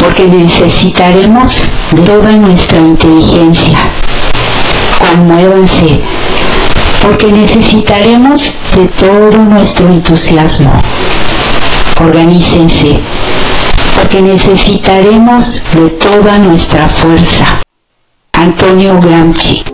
[0.00, 3.78] Porque necesitaremos de toda nuestra inteligencia.
[4.98, 6.00] Conmuévanse,
[7.00, 10.72] porque necesitaremos de todo nuestro entusiasmo.
[12.02, 12.98] Organícense,
[13.94, 17.62] porque necesitaremos de toda nuestra fuerza.
[18.32, 19.69] Antonio Gramsci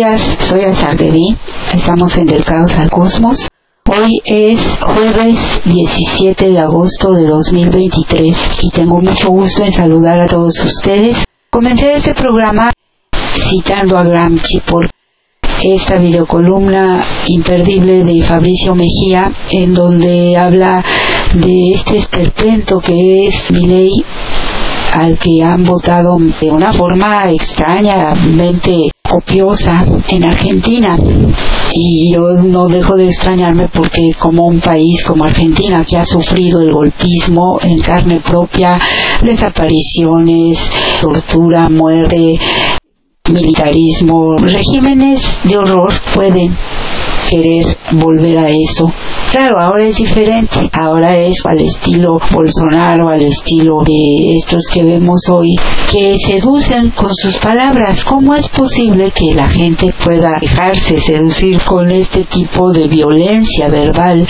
[0.00, 1.36] Días, soy Azar Devi.
[1.74, 3.48] Estamos en Del Caos al Cosmos.
[3.86, 10.26] Hoy es jueves 17 de agosto de 2023 y tengo mucho gusto en saludar a
[10.26, 11.22] todos ustedes.
[11.50, 12.72] Comencé este programa
[13.50, 14.88] citando a Gramsci por
[15.62, 20.82] esta videocolumna imperdible de Fabricio Mejía en donde habla
[21.34, 24.04] de este esperpento que es mi ley
[24.94, 30.96] al que han votado de una forma extrañamente copiosa en Argentina
[31.72, 36.60] y yo no dejo de extrañarme porque como un país como Argentina que ha sufrido
[36.60, 38.78] el golpismo en carne propia,
[39.22, 40.70] desapariciones,
[41.00, 42.38] tortura, muerte,
[43.32, 46.56] militarismo, regímenes de horror pueden
[47.28, 48.92] querer volver a eso.
[49.30, 55.28] Claro, ahora es diferente, ahora es al estilo Bolsonaro, al estilo de estos que vemos
[55.30, 55.54] hoy,
[55.88, 58.04] que seducen con sus palabras.
[58.04, 64.26] ¿Cómo es posible que la gente pueda dejarse seducir con este tipo de violencia verbal?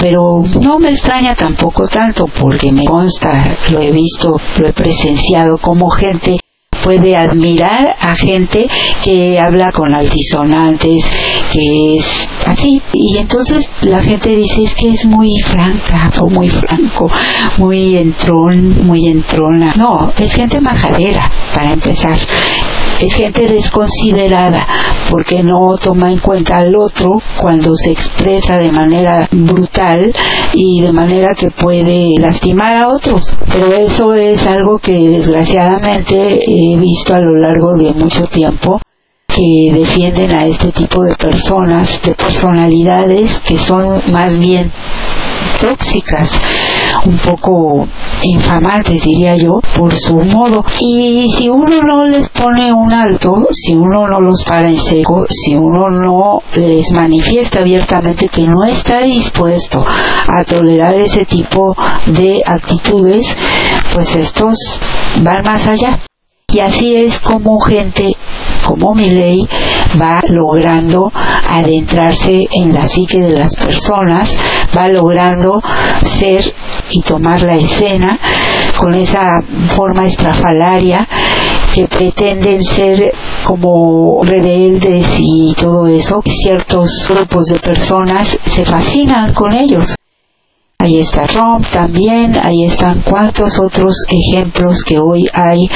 [0.00, 5.58] Pero no me extraña tampoco tanto porque me consta, lo he visto, lo he presenciado
[5.58, 6.40] como gente
[6.84, 8.68] puede admirar a gente
[9.02, 11.04] que habla con altisonantes,
[11.50, 12.80] que es así.
[12.92, 17.10] Y entonces la gente dice es que es muy franca o muy franco,
[17.58, 19.70] muy entrón, muy entrona.
[19.76, 22.18] No, es gente majadera, para empezar
[23.00, 24.66] es gente desconsiderada
[25.10, 30.12] porque no toma en cuenta al otro cuando se expresa de manera brutal
[30.54, 33.36] y de manera que puede lastimar a otros.
[33.52, 36.40] Pero eso es algo que desgraciadamente
[36.74, 38.80] he visto a lo largo de mucho tiempo
[39.28, 44.70] que defienden a este tipo de personas, de personalidades que son más bien
[45.60, 46.30] tóxicas
[47.06, 47.86] un poco
[48.22, 50.64] infamantes, diría yo, por su modo.
[50.80, 55.26] Y si uno no les pone un alto, si uno no los para en seco,
[55.28, 62.42] si uno no les manifiesta abiertamente que no está dispuesto a tolerar ese tipo de
[62.46, 63.36] actitudes,
[63.92, 64.78] pues estos
[65.22, 65.98] van más allá.
[66.54, 68.16] Y así es como gente
[68.64, 69.44] como mi ley
[70.00, 71.10] va logrando
[71.50, 74.38] adentrarse en la psique de las personas,
[74.76, 75.60] va logrando
[76.04, 76.54] ser
[76.90, 78.16] y tomar la escena
[78.78, 81.08] con esa forma estrafalaria
[81.74, 83.12] que pretenden ser
[83.42, 89.96] como rebeldes y todo eso, ciertos grupos de personas se fascinan con ellos.
[90.84, 95.66] Ahí está Trump también, ahí están cuantos otros ejemplos que hoy hay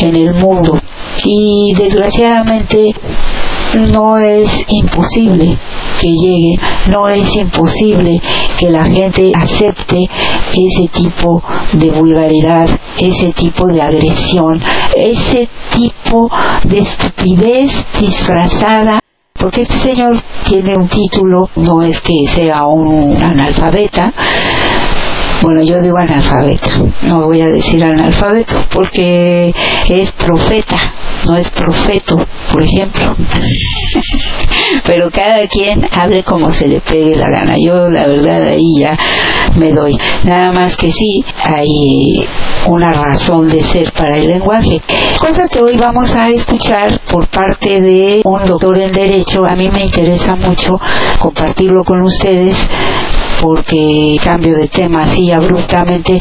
[0.00, 0.78] en el mundo.
[1.24, 2.94] Y desgraciadamente
[3.94, 5.56] no es imposible
[5.98, 6.60] que llegue,
[6.90, 8.20] no es imposible
[8.58, 10.06] que la gente acepte
[10.52, 14.60] ese tipo de vulgaridad, ese tipo de agresión,
[14.94, 16.30] ese tipo
[16.64, 19.00] de estupidez disfrazada
[19.38, 20.16] porque este señor
[20.46, 24.12] tiene un título, no es que sea un analfabeta,
[25.42, 26.68] bueno, yo digo analfabeta,
[27.02, 29.54] no voy a decir analfabeto, porque
[29.88, 30.76] es profeta,
[31.26, 32.18] no es profeto,
[32.52, 33.14] por ejemplo.
[34.84, 37.54] Pero cada quien hable como se le pegue la gana.
[37.56, 38.98] Yo, la verdad, ahí ya
[39.56, 39.96] me doy.
[40.24, 42.26] Nada más que sí, hay
[42.66, 44.80] una razón de ser para el lenguaje.
[45.18, 49.44] Cosa que hoy vamos a escuchar por parte de un doctor en Derecho.
[49.44, 50.78] A mí me interesa mucho
[51.20, 52.56] compartirlo con ustedes
[53.40, 56.20] porque cambio de tema así abruptamente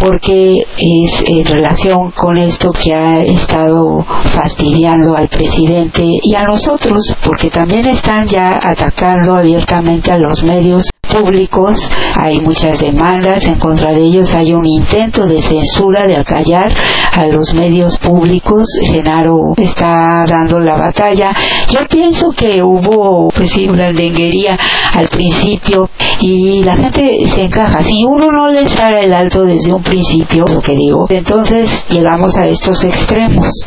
[0.00, 4.04] porque es en relación con esto que ha estado
[4.34, 10.84] fastidiando al presidente y a nosotros porque también están ya atacando abiertamente a los medios
[11.04, 16.72] públicos, hay muchas demandas en contra de ellos, hay un intento de censura, de acallar
[17.12, 21.32] a los medios públicos, Genaro está dando la batalla.
[21.70, 24.58] Yo pienso que hubo, pues sí, una denguería
[24.92, 25.88] al principio
[26.20, 27.82] y la gente se encaja.
[27.82, 32.36] Si uno no les da el alto desde un principio, lo que digo, entonces llegamos
[32.36, 33.64] a estos extremos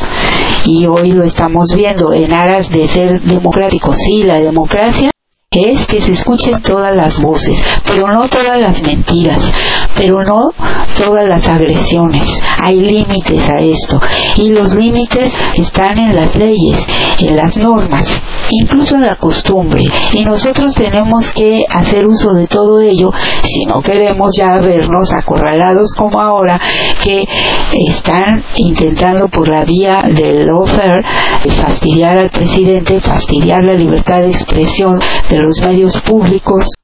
[0.65, 3.97] y hoy lo estamos viendo en aras de ser democráticos.
[3.97, 5.09] Sí, la democracia
[5.65, 9.43] es que se escuchen todas las voces, pero no todas las mentiras,
[9.95, 10.51] pero no
[10.97, 12.41] todas las agresiones.
[12.59, 13.99] Hay límites a esto
[14.37, 16.85] y los límites están en las leyes,
[17.19, 18.07] en las normas,
[18.51, 19.83] incluso la costumbre.
[20.13, 23.11] Y nosotros tenemos que hacer uso de todo ello
[23.43, 26.59] si no queremos ya vernos acorralados como ahora
[27.03, 27.27] que
[27.73, 31.03] están intentando por la vía del offer
[31.49, 34.99] fastidiar al presidente, fastidiar la libertad de expresión
[35.29, 36.76] de los medios públicos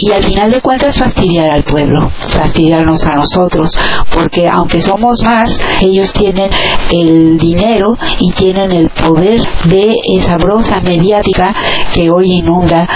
[0.00, 3.76] y al final de cuentas fastidiar al pueblo, fastidiarnos a nosotros,
[4.12, 6.50] porque aunque somos más, ellos tienen
[6.90, 11.54] el dinero y tienen el poder de esa brosa mediática
[11.92, 12.88] que hoy inunda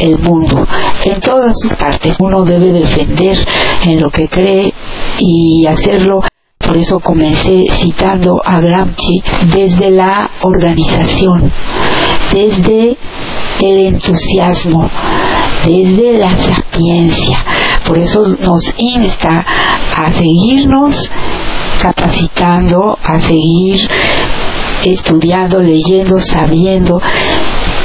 [0.00, 0.66] el mundo.
[1.04, 3.36] En todas partes uno debe defender
[3.84, 4.72] en lo que cree
[5.18, 6.22] y hacerlo
[6.58, 11.50] por eso comencé citando a Gramsci desde la organización,
[12.32, 12.96] desde
[13.60, 14.88] el entusiasmo,
[15.64, 17.44] desde la sapiencia.
[17.86, 19.44] Por eso nos insta
[19.96, 21.10] a seguirnos
[21.82, 23.88] capacitando, a seguir
[24.84, 27.00] estudiando, leyendo, sabiendo,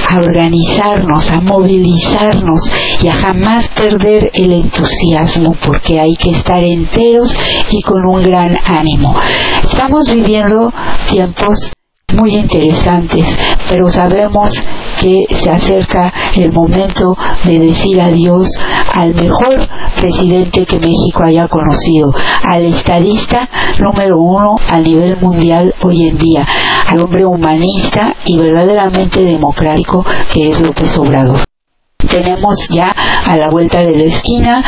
[0.08, 7.36] a organizarnos, a movilizarnos y a jamás perder el entusiasmo porque hay que estar enteros
[7.72, 9.16] y con un gran ánimo.
[9.64, 10.72] Estamos viviendo
[11.10, 11.72] tiempos
[12.14, 13.28] muy interesantes,
[13.68, 14.54] pero sabemos
[15.00, 18.50] que se acerca el momento de decir adiós
[18.94, 19.68] al mejor
[20.00, 23.50] presidente que México haya conocido, al estadista
[23.80, 26.46] número uno a nivel mundial hoy en día,
[26.88, 31.42] al hombre humanista y verdaderamente democrático que es López Obrador.
[32.10, 32.92] Tenemos ya
[33.26, 34.64] a la vuelta de la esquina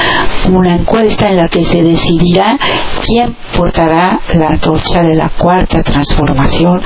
[0.52, 2.58] una encuesta en la que se decidirá
[3.06, 6.82] quién portará la antorcha de la cuarta transformación,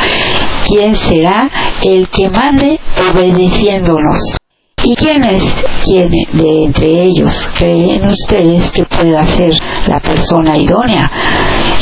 [0.68, 1.50] quién será
[1.84, 2.80] el que mande
[3.12, 4.36] obedeciéndonos.
[4.84, 5.44] ¿Y quién es
[5.86, 9.54] quién de entre ellos creen ustedes que pueda ser
[9.88, 11.12] la persona idónea?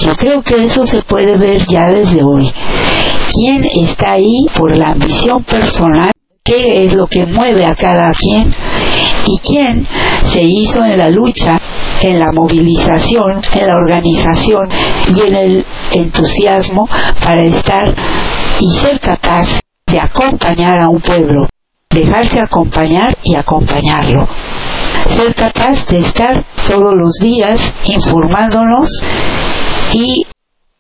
[0.05, 2.51] Yo creo que eso se puede ver ya desde hoy.
[3.33, 6.12] ¿Quién está ahí por la ambición personal
[6.50, 8.51] qué es lo que mueve a cada quien
[9.27, 9.86] y quién
[10.24, 11.57] se hizo en la lucha,
[12.01, 14.67] en la movilización, en la organización
[15.15, 16.89] y en el entusiasmo
[17.24, 17.93] para estar
[18.59, 21.47] y ser capaz de acompañar a un pueblo,
[21.89, 24.27] dejarse acompañar y acompañarlo.
[25.07, 29.01] Ser capaz de estar todos los días informándonos
[29.93, 30.25] y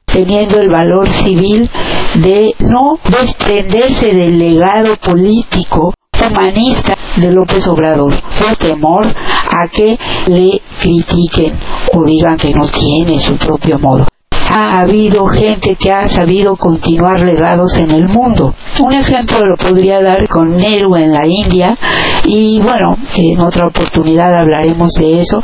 [0.05, 1.69] teniendo el valor civil
[2.15, 10.61] de no desprenderse del legado político humanista de López Obrador por temor a que le
[10.79, 11.53] critiquen
[11.93, 14.07] o digan que no tiene su propio modo.
[14.51, 18.55] Ha habido gente que ha sabido continuar legados en el mundo.
[18.79, 21.77] Un ejemplo lo podría dar con Nehru en la India
[22.25, 25.41] y bueno, en otra oportunidad hablaremos de eso,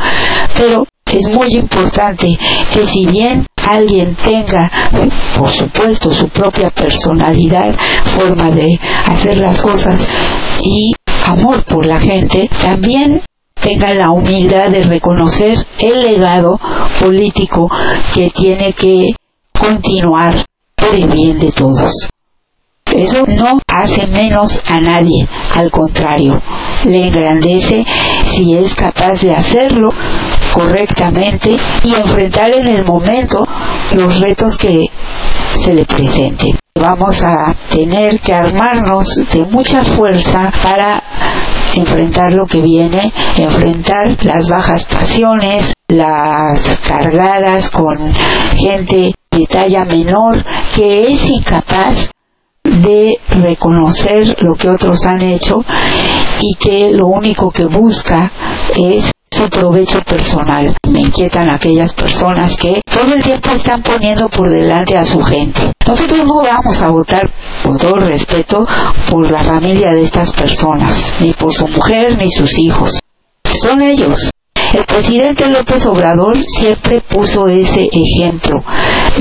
[0.58, 2.38] pero es muy importante
[2.74, 4.72] que si bien alguien tenga,
[5.38, 10.08] por supuesto, su propia personalidad, forma de hacer las cosas
[10.64, 10.94] y
[11.26, 13.22] amor por la gente, también
[13.66, 16.60] tenga la humildad de reconocer el legado
[17.00, 17.68] político
[18.14, 19.16] que tiene que
[19.60, 20.46] continuar
[20.76, 22.08] por el bien de todos.
[22.86, 26.40] Eso no hace menos a nadie, al contrario,
[26.86, 27.84] le engrandece
[28.26, 29.90] si es capaz de hacerlo
[30.54, 33.44] correctamente y enfrentar en el momento
[33.94, 34.86] los retos que
[35.58, 36.56] se le presenten.
[36.80, 41.02] Vamos a tener que armarnos de mucha fuerza para
[41.76, 47.98] enfrentar lo que viene, enfrentar las bajas pasiones, las cargadas con
[48.56, 50.44] gente de talla menor
[50.76, 52.10] que es incapaz
[52.64, 55.64] de reconocer lo que otros han hecho
[56.42, 58.32] y que lo único que busca
[58.76, 60.76] es su provecho personal.
[60.88, 65.74] Me inquietan aquellas personas que todo el tiempo están poniendo por delante a su gente.
[65.86, 67.30] Nosotros no vamos a votar,
[67.64, 68.66] con todo respeto,
[69.10, 73.00] por la familia de estas personas, ni por su mujer ni sus hijos.
[73.62, 74.30] Son ellos.
[74.76, 78.62] El presidente López Obrador siempre puso ese ejemplo.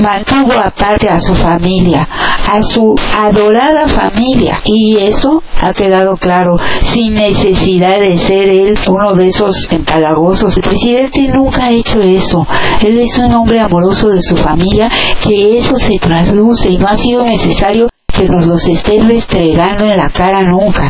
[0.01, 2.05] Mantuvo aparte a su familia,
[2.51, 4.57] a su adorada familia.
[4.65, 10.57] Y eso ha quedado claro sin necesidad de ser él uno de esos empalagosos.
[10.57, 12.45] El presidente nunca ha hecho eso.
[12.81, 14.89] Él es un hombre amoroso de su familia
[15.23, 19.97] que eso se trasluce y no ha sido necesario que nos los estén restregando en
[19.97, 20.89] la cara nunca,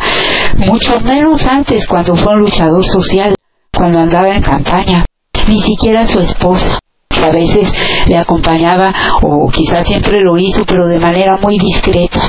[0.57, 3.35] mucho menos antes cuando fue un luchador social
[3.75, 5.05] cuando andaba en campaña,
[5.47, 6.79] ni siquiera su esposa.
[7.23, 7.71] A veces
[8.07, 12.19] le acompañaba o quizás siempre lo hizo pero de manera muy discreta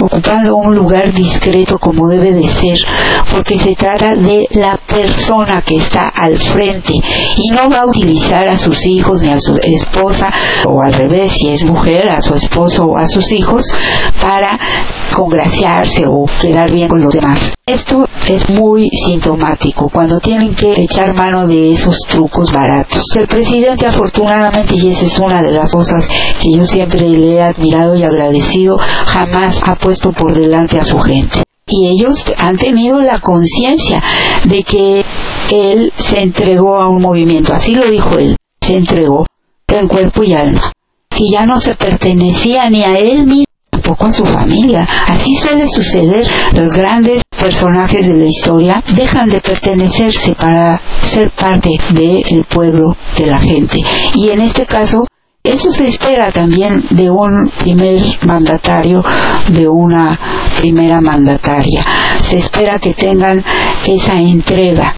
[0.00, 2.78] ocupando un lugar discreto como debe de ser
[3.32, 8.46] porque se trata de la persona que está al frente y no va a utilizar
[8.46, 10.30] a sus hijos ni a su esposa
[10.68, 13.66] o al revés si es mujer a su esposo o a sus hijos
[14.20, 14.58] para
[15.12, 21.14] congraciarse o quedar bien con los demás esto es muy sintomático cuando tienen que echar
[21.14, 23.04] mano de esos trucos baratos.
[23.16, 26.08] El presidente afortunadamente, y esa es una de las cosas
[26.40, 31.00] que yo siempre le he admirado y agradecido, jamás ha puesto por delante a su
[31.00, 31.42] gente.
[31.68, 34.00] y ellos han tenido la conciencia
[34.44, 35.04] de que
[35.50, 39.26] él se entregó a un movimiento, así lo dijo él, se entregó
[39.66, 40.70] en cuerpo y alma,
[41.16, 44.86] y ya no se pertenecía ni a él mismo, tampoco a su familia.
[45.08, 51.70] Así suele suceder, los grandes personajes de la historia dejan de pertenecerse para ser parte
[51.90, 53.78] del pueblo, de la gente.
[54.14, 55.06] Y en este caso,
[55.44, 59.00] eso se espera también de un primer mandatario,
[59.52, 60.18] de una
[60.58, 61.86] primera mandataria.
[62.20, 63.44] Se espera que tengan
[63.86, 64.96] esa entrega.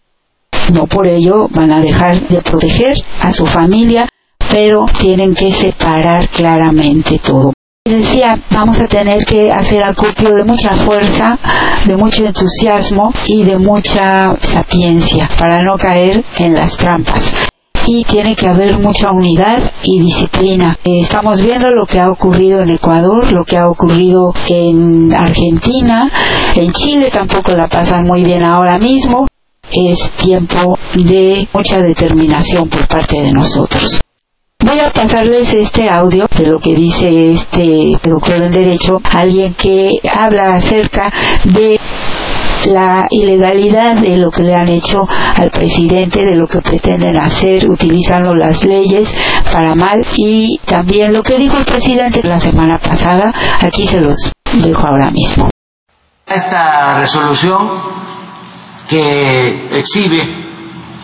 [0.73, 4.07] No por ello van a dejar de proteger a su familia,
[4.49, 7.53] pero tienen que separar claramente todo.
[7.89, 11.39] Decía, vamos a tener que hacer acopio de mucha fuerza,
[11.85, 17.31] de mucho entusiasmo y de mucha sapiencia para no caer en las trampas
[17.87, 20.77] y tiene que haber mucha unidad y disciplina.
[20.83, 26.11] Eh, estamos viendo lo que ha ocurrido en Ecuador, lo que ha ocurrido en Argentina,
[26.55, 29.25] en Chile tampoco la pasan muy bien ahora mismo.
[29.71, 33.99] Es tiempo de mucha determinación por parte de nosotros.
[34.61, 40.01] Voy a pasarles este audio de lo que dice este doctor en Derecho, alguien que
[40.13, 41.09] habla acerca
[41.45, 41.79] de
[42.65, 47.69] la ilegalidad de lo que le han hecho al presidente, de lo que pretenden hacer
[47.69, 49.09] utilizando las leyes
[49.49, 54.29] para mal y también lo que dijo el presidente la semana pasada, aquí se los
[54.61, 55.49] dejo ahora mismo.
[56.25, 57.81] Esta resolución
[58.89, 60.48] que exhibe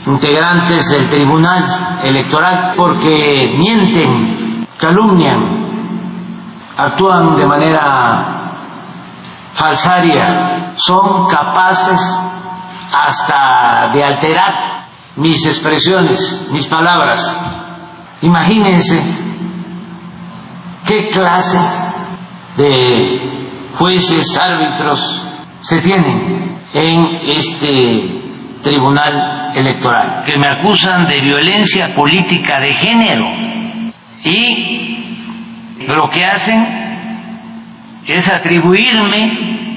[0.08, 5.65] integrantes del Tribunal Electoral porque mienten, calumnian,
[6.78, 8.52] actúan de manera
[9.54, 12.00] falsaria, son capaces
[12.91, 17.22] hasta de alterar mis expresiones, mis palabras.
[18.22, 19.02] Imagínense
[20.86, 21.58] qué clase
[22.58, 25.22] de jueces, árbitros
[25.62, 28.14] se tienen en este
[28.65, 33.25] tribunal electoral, que me acusan de violencia política de género
[34.23, 36.65] y lo que hacen
[38.08, 39.75] es atribuirme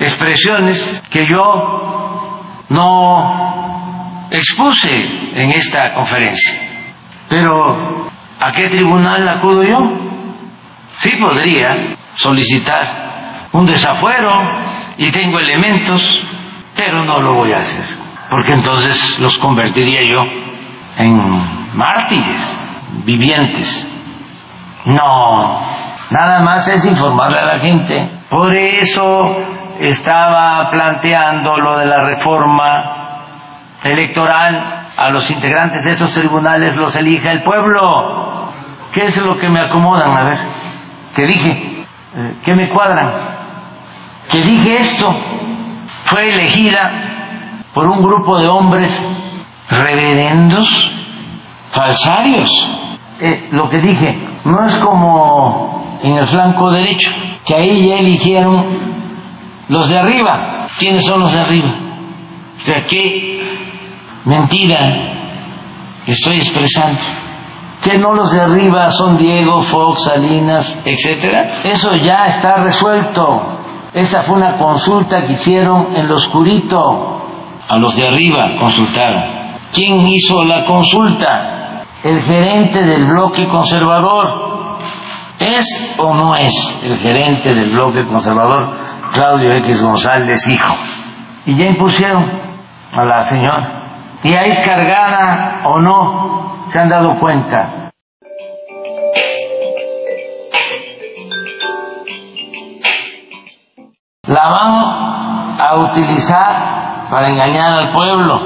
[0.00, 3.68] expresiones que yo no
[4.30, 6.52] expuse en esta conferencia.
[7.28, 8.06] Pero,
[8.40, 9.78] ¿a qué tribunal acudo yo?
[10.98, 13.08] Sí podría solicitar
[13.52, 14.30] un desafuero
[14.96, 16.20] y tengo elementos,
[16.78, 17.84] pero no lo voy a hacer,
[18.30, 20.22] porque entonces los convertiría yo
[20.96, 22.40] en mártires
[23.04, 23.86] vivientes.
[24.86, 25.60] No,
[26.10, 28.08] Nada más es informarle a la gente.
[28.30, 29.36] Por eso
[29.78, 33.24] estaba planteando lo de la reforma
[33.84, 34.76] electoral.
[34.96, 38.50] A los integrantes de estos tribunales los elija el pueblo.
[38.92, 40.16] ¿Qué es lo que me acomodan?
[40.16, 40.38] A ver,
[41.14, 41.50] ¿qué dije?
[42.16, 43.12] Eh, ¿Qué me cuadran?
[44.30, 45.08] Que dije esto.
[46.10, 48.90] Fue elegida por un grupo de hombres
[49.70, 50.90] reverendos,
[51.70, 52.50] falsarios.
[53.20, 57.10] Eh, lo que dije no es como en el flanco derecho,
[57.44, 58.68] que ahí ya eligieron
[59.68, 60.68] los de arriba.
[60.78, 61.74] ¿Quiénes son los de arriba?
[62.60, 63.42] O sea, qué
[64.24, 65.12] mentira
[66.06, 67.00] estoy expresando.
[67.82, 71.60] Que no los de arriba son Diego, Fox, Salinas, etcétera.
[71.64, 73.57] Eso ya está resuelto.
[73.92, 77.22] Esta fue una consulta que hicieron en lo oscurito.
[77.68, 79.24] A los de arriba consultaron.
[79.72, 81.84] ¿Quién hizo la consulta?
[82.02, 84.48] El gerente del bloque conservador
[85.38, 88.72] ¿Es o no es el gerente del bloque conservador
[89.12, 90.74] Claudio X González, hijo?
[91.46, 92.24] Y ya impusieron
[92.92, 93.84] a la señora.
[94.24, 97.87] Y hay cargada o no, se han dado cuenta.
[104.28, 108.40] La van a utilizar para engañar al pueblo.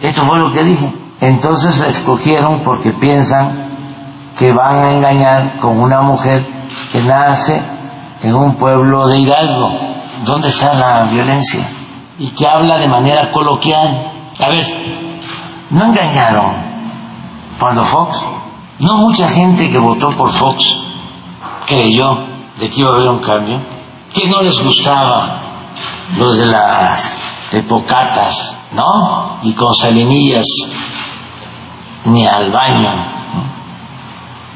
[0.00, 0.92] Esto fue lo que dije.
[1.20, 3.66] Entonces la escogieron porque piensan
[4.38, 6.46] que van a engañar con una mujer
[6.92, 7.62] que nace
[8.22, 9.68] en un pueblo de Hidalgo.
[10.24, 11.68] ¿Dónde está la violencia?
[12.18, 14.10] Y que habla de manera coloquial.
[14.38, 14.64] A ver,
[15.70, 16.64] ¿no engañaron
[17.58, 18.26] cuando Fox?
[18.78, 20.64] No mucha gente que votó por Fox
[21.66, 22.26] creyó
[22.58, 23.60] de que iba a haber un cambio,
[24.16, 25.40] que no les gustaba
[26.16, 27.18] los de las
[27.52, 29.38] epocatas, ¿no?
[29.42, 30.46] Y con salinillas
[32.06, 32.90] ni al baño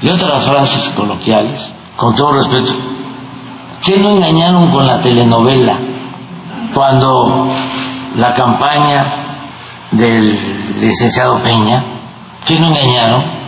[0.01, 2.73] y otras frases coloquiales, con todo respeto,
[3.85, 5.77] que no engañaron con la telenovela
[6.73, 7.49] cuando
[8.17, 9.07] la campaña
[9.91, 11.85] del licenciado Peña,
[12.47, 13.40] que no engañaron.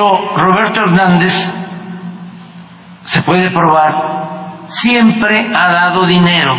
[0.00, 1.30] Pero Roberto Hernández,
[3.04, 6.54] se puede probar, siempre ha dado dinero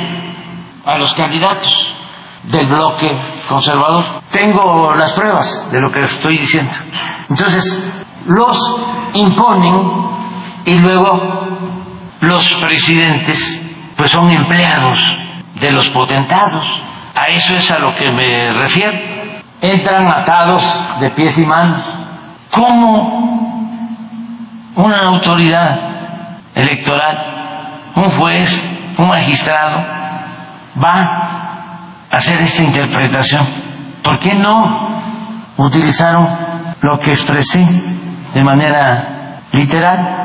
[0.86, 1.96] a los candidatos
[2.44, 3.18] del bloque
[3.50, 4.04] conservador.
[4.32, 6.72] Tengo las pruebas de lo que estoy diciendo.
[7.32, 8.56] Entonces, los
[9.16, 9.76] imponen
[10.66, 11.10] y luego
[12.22, 13.60] los presidentes
[13.98, 15.18] pues son empleados
[15.60, 16.64] de los potentados.
[17.16, 19.00] A eso es a lo que me refiero.
[19.60, 20.64] Entran atados
[21.00, 22.01] de pies y manos.
[22.52, 23.52] ¿Cómo
[24.76, 25.80] una autoridad
[26.54, 28.50] electoral, un juez,
[28.98, 29.80] un magistrado,
[30.78, 31.02] va
[32.10, 33.46] a hacer esta interpretación?
[34.04, 34.90] ¿Por qué no
[35.58, 36.28] utilizaron
[36.82, 37.66] lo que expresé
[38.34, 40.22] de manera literal?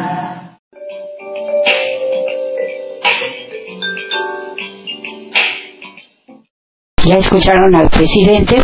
[7.05, 8.63] Ya escucharon al presidente.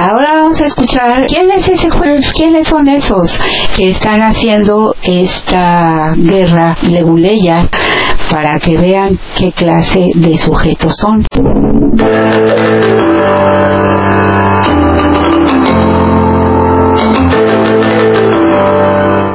[0.00, 3.36] Ahora vamos a escuchar quién es ese juez, quiénes son esos
[3.76, 7.66] que están haciendo esta guerra leguleya
[8.30, 11.24] para que vean qué clase de sujetos son.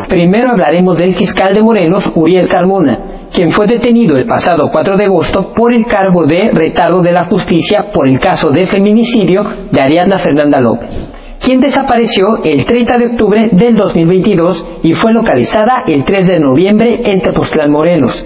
[0.07, 5.05] Primero hablaremos del fiscal de Morelos, Uriel Carmona, quien fue detenido el pasado 4 de
[5.05, 9.81] agosto por el cargo de retardo de la justicia por el caso de feminicidio de
[9.81, 10.91] Ariadna Fernanda López,
[11.39, 17.01] quien desapareció el 30 de octubre del 2022 y fue localizada el 3 de noviembre
[17.03, 18.25] en Tepoztlán, Morelos.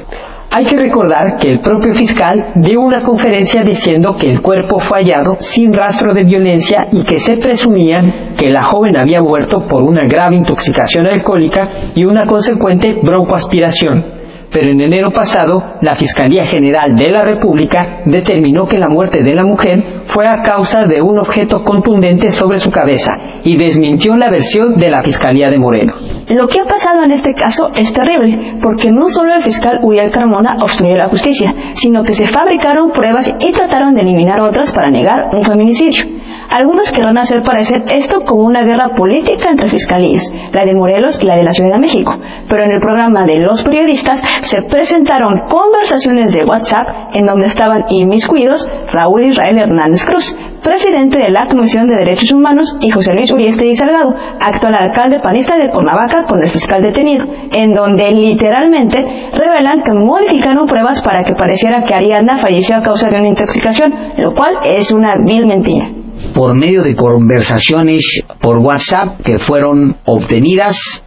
[0.49, 4.99] Hay que recordar que el propio fiscal dio una conferencia diciendo que el cuerpo fue
[4.99, 9.83] hallado sin rastro de violencia y que se presumía que la joven había muerto por
[9.83, 14.16] una grave intoxicación alcohólica y una consecuente broncoaspiración
[14.51, 19.35] pero en enero pasado la Fiscalía General de la República determinó que la muerte de
[19.35, 24.29] la mujer fue a causa de un objeto contundente sobre su cabeza y desmintió la
[24.29, 25.93] versión de la Fiscalía de Moreno.
[26.29, 30.11] Lo que ha pasado en este caso es terrible, porque no solo el fiscal Uriel
[30.11, 34.91] Carmona obstruyó la justicia, sino que se fabricaron pruebas y trataron de eliminar otras para
[34.91, 36.05] negar un feminicidio.
[36.49, 41.25] Algunos querrán hacer parecer esto como una guerra política entre fiscalías, la de Morelos y
[41.25, 45.41] la de la Ciudad de México, pero en el programa de los periodistas se presentaron
[45.49, 51.87] conversaciones de WhatsApp en donde estaban inmiscuidos Raúl Israel Hernández Cruz, presidente de la Comisión
[51.87, 56.41] de Derechos Humanos, y José Luis Urieste y Salgado, actual alcalde panista de Cuernavaca con
[56.41, 62.37] el fiscal detenido, en donde literalmente revelan que modificaron pruebas para que pareciera que Ariadna
[62.37, 65.96] falleció a causa de una intoxicación, lo cual es una vil mentira
[66.33, 71.03] por medio de conversaciones por WhatsApp que fueron obtenidas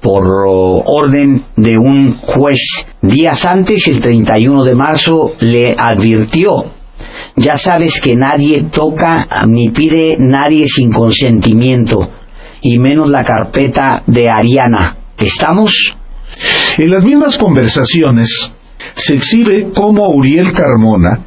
[0.00, 2.86] por orden de un juez.
[3.00, 6.72] Días antes, el 31 de marzo, le advirtió,
[7.36, 12.10] ya sabes que nadie toca ni pide nadie sin consentimiento,
[12.60, 14.96] y menos la carpeta de Ariana.
[15.16, 15.96] ¿Estamos?
[16.78, 18.52] En las mismas conversaciones
[18.94, 21.20] se exhibe cómo Uriel Carmona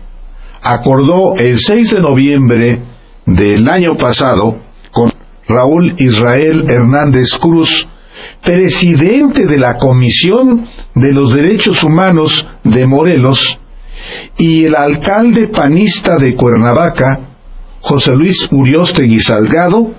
[0.62, 2.80] acordó el 6 de noviembre
[3.26, 4.58] del año pasado
[4.92, 5.12] con
[5.48, 7.88] Raúl Israel Hernández Cruz,
[8.44, 13.60] presidente de la Comisión de los Derechos Humanos de Morelos,
[14.38, 17.20] y el alcalde panista de Cuernavaca,
[17.82, 19.94] José Luis Uriostegui Salgado,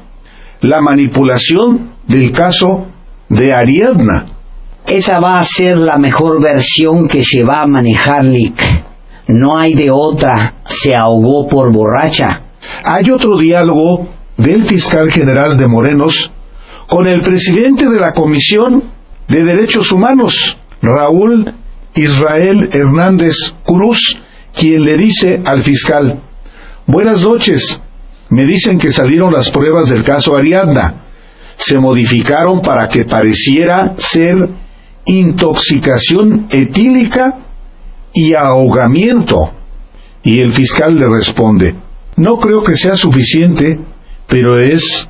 [0.61, 2.87] la manipulación del caso
[3.29, 4.25] de Ariadna.
[4.87, 8.61] Esa va a ser la mejor versión que se va a manejar, Lick.
[9.29, 10.55] No hay de otra.
[10.65, 12.43] Se ahogó por borracha.
[12.85, 16.31] Hay otro diálogo del fiscal general de Morenos
[16.87, 18.85] con el presidente de la Comisión
[19.29, 21.53] de Derechos Humanos, Raúl
[21.95, 24.19] Israel Hernández Cruz,
[24.55, 26.21] quien le dice al fiscal,
[26.87, 27.81] Buenas noches,
[28.29, 31.03] me dicen que salieron las pruebas del caso Ariadna.
[31.57, 34.37] Se modificaron para que pareciera ser
[35.05, 37.39] intoxicación etílica
[38.13, 39.53] y ahogamiento.
[40.23, 41.75] Y el fiscal le responde,
[42.17, 43.79] no creo que sea suficiente,
[44.27, 45.09] pero es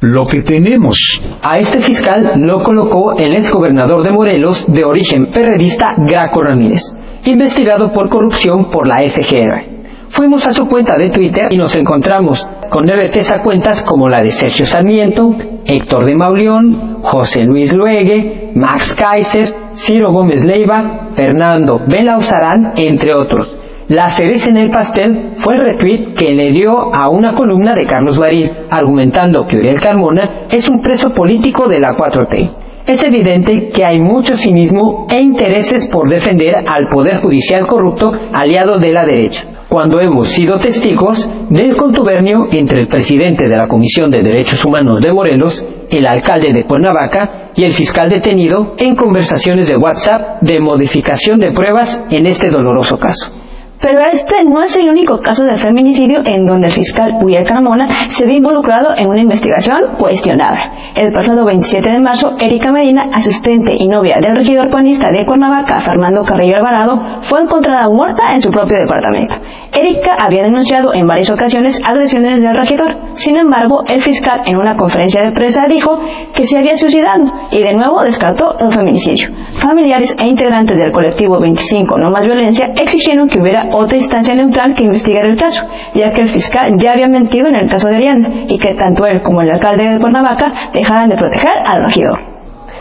[0.00, 1.20] lo que tenemos.
[1.42, 6.82] A este fiscal lo colocó el exgobernador de Morelos de origen perredista Graco Ramírez,
[7.24, 9.78] investigado por corrupción por la FGR.
[10.10, 14.22] Fuimos a su cuenta de Twitter y nos encontramos con RTs a cuentas como la
[14.22, 21.80] de Sergio Sarmiento, Héctor de Mauleón, José Luis Luegue, Max Kaiser, Ciro Gómez Leiva, Fernando
[21.86, 23.57] Belauzarán, entre otros
[23.88, 27.86] la cereza en el pastel fue el retweet que le dio a una columna de
[27.86, 32.50] Carlos Baril, argumentando que Uriel Carmona es un preso político de la 4T.
[32.86, 38.78] Es evidente que hay mucho cinismo e intereses por defender al Poder Judicial corrupto aliado
[38.78, 39.46] de la derecha.
[39.70, 45.02] cuando hemos sido testigos del contubernio entre el presidente de la Comisión de Derechos Humanos
[45.02, 50.58] de Morelos, el alcalde de Cuernavaca y el fiscal detenido en conversaciones de WhatsApp de
[50.58, 53.47] modificación de pruebas en este doloroso caso.
[53.80, 57.88] Pero este no es el único caso de feminicidio en donde el fiscal Uriel Carmona
[58.08, 60.60] se ve involucrado en una investigación cuestionable.
[60.96, 65.78] El pasado 27 de marzo, Erika Medina, asistente y novia del regidor panista de Cuernavaca,
[65.78, 69.34] Fernando Carrillo Alvarado, fue encontrada muerta en su propio departamento.
[69.72, 72.96] Erika había denunciado en varias ocasiones agresiones del regidor.
[73.14, 76.00] Sin embargo, el fiscal en una conferencia de prensa dijo
[76.34, 79.28] que se había suicidado y de nuevo descartó un feminicidio.
[79.52, 84.74] Familiares e integrantes del colectivo 25 No Más Violencia exigieron que hubiera otra instancia neutral
[84.74, 87.96] que investigara el caso, ya que el fiscal ya había mentido en el caso de
[87.96, 92.18] Arianda y que tanto él como el alcalde de Cuernavaca dejaran de proteger al regidor.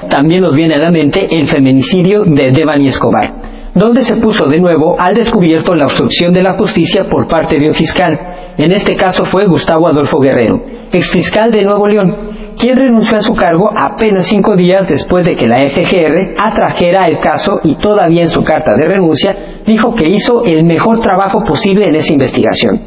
[0.09, 3.46] También nos viene a la mente el feminicidio de Devani Escobar,
[3.77, 7.67] donde se puso de nuevo al descubierto la obstrucción de la justicia por parte de
[7.67, 8.19] un fiscal.
[8.57, 10.61] En este caso fue Gustavo Adolfo Guerrero,
[10.91, 12.15] exfiscal de Nuevo León,
[12.59, 17.19] quien renunció a su cargo apenas cinco días después de que la FGR atrajera el
[17.19, 19.35] caso y todavía en su carta de renuncia
[19.65, 22.79] dijo que hizo el mejor trabajo posible en esa investigación.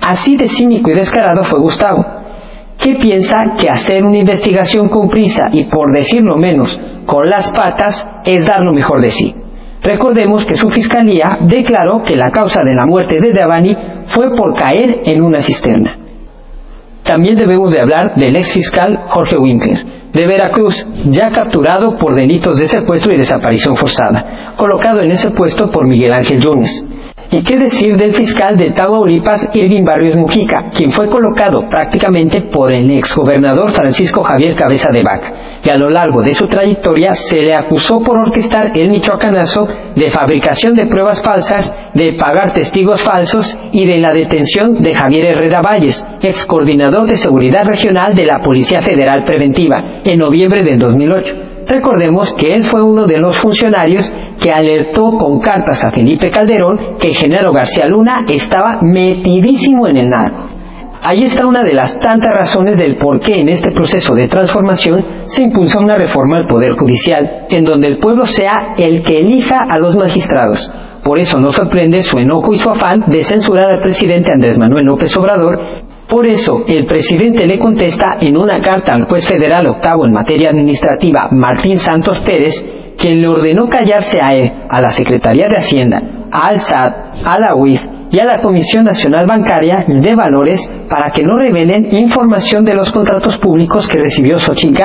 [0.00, 2.04] Así de cínico y descarado fue Gustavo,
[2.78, 8.06] que piensa que hacer una investigación con prisa y por decirlo menos con las patas
[8.24, 9.45] es dar lo mejor de sí.
[9.86, 14.52] Recordemos que su fiscalía declaró que la causa de la muerte de Devani fue por
[14.56, 15.96] caer en una cisterna.
[17.04, 19.78] También debemos de hablar del ex fiscal Jorge Winkler,
[20.12, 25.70] de Veracruz, ya capturado por delitos de secuestro y desaparición forzada, colocado en ese puesto
[25.70, 26.84] por Miguel Ángel Yunes.
[27.30, 32.70] ¿Y qué decir del fiscal de Tamaulipas, Irving Barrios Mujica, quien fue colocado prácticamente por
[32.70, 35.32] el exgobernador Francisco Javier Cabeza de Vaca,
[35.64, 40.08] y a lo largo de su trayectoria se le acusó por orquestar el michoacanazo de
[40.08, 45.62] fabricación de pruebas falsas, de pagar testigos falsos y de la detención de Javier Herrera
[45.62, 51.45] Valles, ex coordinador de seguridad regional de la Policía Federal Preventiva, en noviembre del 2008.
[51.66, 56.96] Recordemos que él fue uno de los funcionarios que alertó con cartas a Felipe Calderón
[56.98, 60.56] que Genaro García Luna estaba metidísimo en el narco.
[61.02, 65.04] Ahí está una de las tantas razones del por qué en este proceso de transformación
[65.24, 69.66] se impulsa una reforma al Poder Judicial, en donde el pueblo sea el que elija
[69.68, 70.70] a los magistrados.
[71.04, 74.86] Por eso no sorprende su enojo y su afán de censurar al presidente Andrés Manuel
[74.86, 75.60] López Obrador
[76.08, 80.50] por eso, el presidente le contesta en una carta al juez federal octavo en materia
[80.50, 82.64] administrativa, Martín Santos Pérez,
[82.96, 87.56] quien le ordenó callarse a él, a la Secretaría de Hacienda, al SAT, a la
[87.56, 92.74] UIF y a la Comisión Nacional Bancaria de Valores para que no revelen información de
[92.74, 94.80] los contratos públicos que recibió Xochitl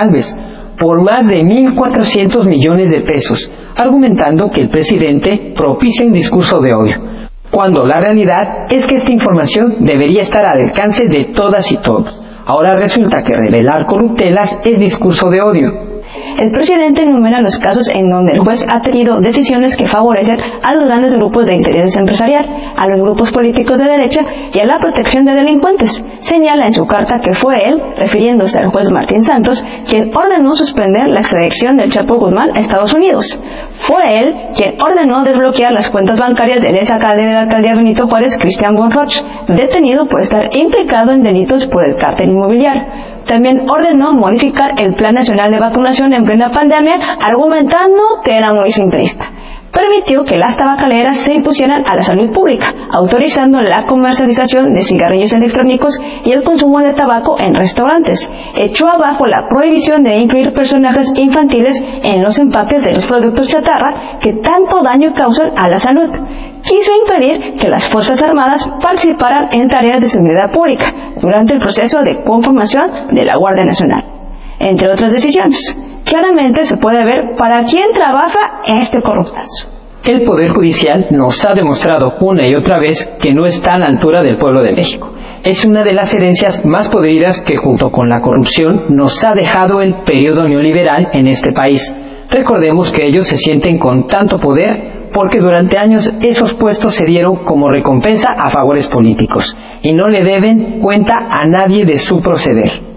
[0.79, 6.73] por más de 1.400 millones de pesos, argumentando que el presidente propicia un discurso de
[6.73, 7.11] odio
[7.51, 12.19] cuando la realidad es que esta información debería estar al alcance de todas y todos.
[12.45, 15.90] Ahora resulta que revelar corruptelas es discurso de odio.
[16.37, 20.73] El presidente enumera los casos en donde el juez ha tenido decisiones que favorecen a
[20.73, 24.77] los grandes grupos de interés empresarial, a los grupos políticos de derecha y a la
[24.77, 26.03] protección de delincuentes.
[26.19, 31.07] Señala en su carta que fue él, refiriéndose al juez Martín Santos, quien ordenó suspender
[31.07, 33.39] la extradición del Chapo Guzmán a Estados Unidos.
[33.71, 38.07] Fue él quien ordenó desbloquear las cuentas bancarias del ex alcalde de la alcaldía Benito
[38.07, 42.83] Juárez, Cristian Bonroch, detenido por estar implicado en delitos por el cártel inmobiliario.
[43.25, 48.71] También ordenó modificar el Plan Nacional de Vacunación en plena pandemia, argumentando que era muy
[48.71, 49.25] simplista
[49.71, 55.33] permitió que las tabacaleras se impusieran a la salud pública, autorizando la comercialización de cigarrillos
[55.33, 58.29] electrónicos y el consumo de tabaco en restaurantes.
[58.55, 64.19] Echó abajo la prohibición de incluir personajes infantiles en los empaques de los productos chatarra
[64.19, 66.09] que tanto daño causan a la salud.
[66.63, 72.01] Quiso impedir que las Fuerzas Armadas participaran en tareas de seguridad pública durante el proceso
[72.03, 74.03] de conformación de la Guardia Nacional,
[74.59, 75.75] entre otras decisiones
[76.11, 79.67] claramente se puede ver para quién trabaja este corruptazo.
[80.03, 83.85] El Poder Judicial nos ha demostrado una y otra vez que no está a la
[83.85, 85.13] altura del pueblo de México.
[85.43, 89.81] Es una de las herencias más podridas que junto con la corrupción nos ha dejado
[89.81, 91.95] el periodo neoliberal en este país.
[92.29, 97.43] Recordemos que ellos se sienten con tanto poder porque durante años esos puestos se dieron
[97.43, 102.91] como recompensa a favores políticos y no le deben cuenta a nadie de su proceder.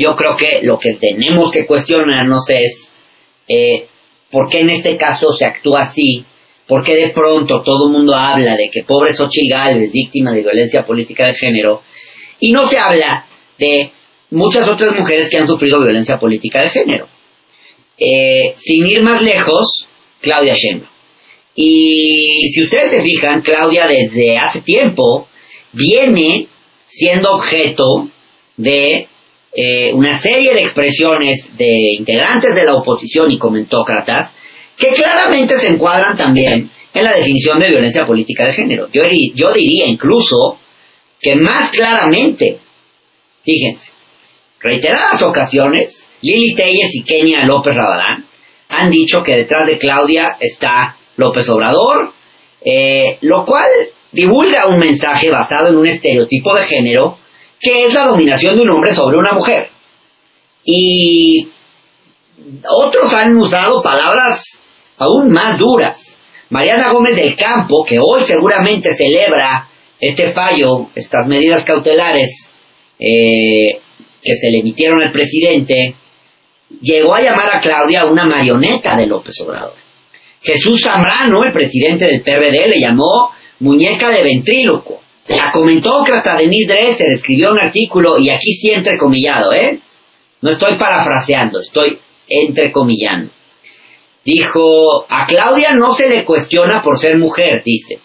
[0.00, 2.90] Yo creo que lo que tenemos que cuestionarnos es
[3.46, 3.86] eh,
[4.30, 6.24] por qué en este caso se actúa así,
[6.66, 10.40] por qué de pronto todo el mundo habla de que pobre Xochitl Gálvez, víctima de
[10.40, 11.82] violencia política de género,
[12.38, 13.26] y no se habla
[13.58, 13.92] de
[14.30, 17.06] muchas otras mujeres que han sufrido violencia política de género.
[17.98, 19.86] Eh, sin ir más lejos,
[20.22, 20.88] Claudia Sheinbaum.
[21.54, 25.28] Y si ustedes se fijan, Claudia desde hace tiempo
[25.72, 26.46] viene
[26.86, 28.08] siendo objeto
[28.56, 29.08] de
[29.52, 34.34] eh, una serie de expresiones de integrantes de la oposición y comentócratas
[34.76, 38.88] que claramente se encuadran también en la definición de violencia política de género.
[38.92, 40.58] Yo, diría incluso
[41.20, 42.58] que más claramente,
[43.44, 43.92] fíjense,
[44.60, 48.26] reiteradas ocasiones, Lili Telles y Kenia López Rabadán
[48.68, 52.12] han dicho que detrás de Claudia está López Obrador,
[52.64, 53.68] eh, lo cual
[54.12, 57.18] divulga un mensaje basado en un estereotipo de género
[57.60, 59.70] que es la dominación de un hombre sobre una mujer.
[60.64, 61.48] Y
[62.68, 64.58] otros han usado palabras
[64.96, 66.16] aún más duras.
[66.48, 69.68] Mariana Gómez del Campo, que hoy seguramente celebra
[70.00, 72.50] este fallo, estas medidas cautelares
[72.98, 73.80] eh,
[74.22, 75.94] que se le emitieron al presidente,
[76.80, 79.74] llegó a llamar a Claudia una marioneta de López Obrador.
[80.42, 83.30] Jesús Zambrano, el presidente del PRD, le llamó
[83.60, 85.00] muñeca de ventríloco.
[85.30, 89.78] La comentócrata Denise Dresser escribió un artículo, y aquí sí entrecomillado, ¿eh?
[90.40, 93.30] No estoy parafraseando, estoy entrecomillando.
[94.24, 98.00] Dijo, a Claudia no se le cuestiona por ser mujer, dice,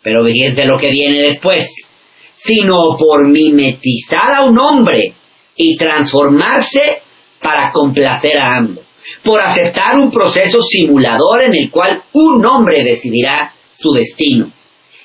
[0.00, 1.88] pero fíjense lo que viene después,
[2.36, 5.14] sino por mimetizar a un hombre
[5.56, 7.02] y transformarse
[7.42, 8.84] para complacer a ambos,
[9.24, 14.52] por aceptar un proceso simulador en el cual un hombre decidirá su destino.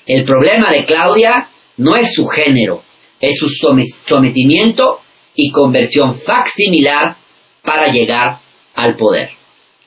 [0.06, 2.84] El problema de Claudia no es su género,
[3.20, 5.00] es su some- sometimiento
[5.36, 7.18] y conversión facsimilar
[7.64, 8.40] para llegar
[8.76, 9.30] al poder.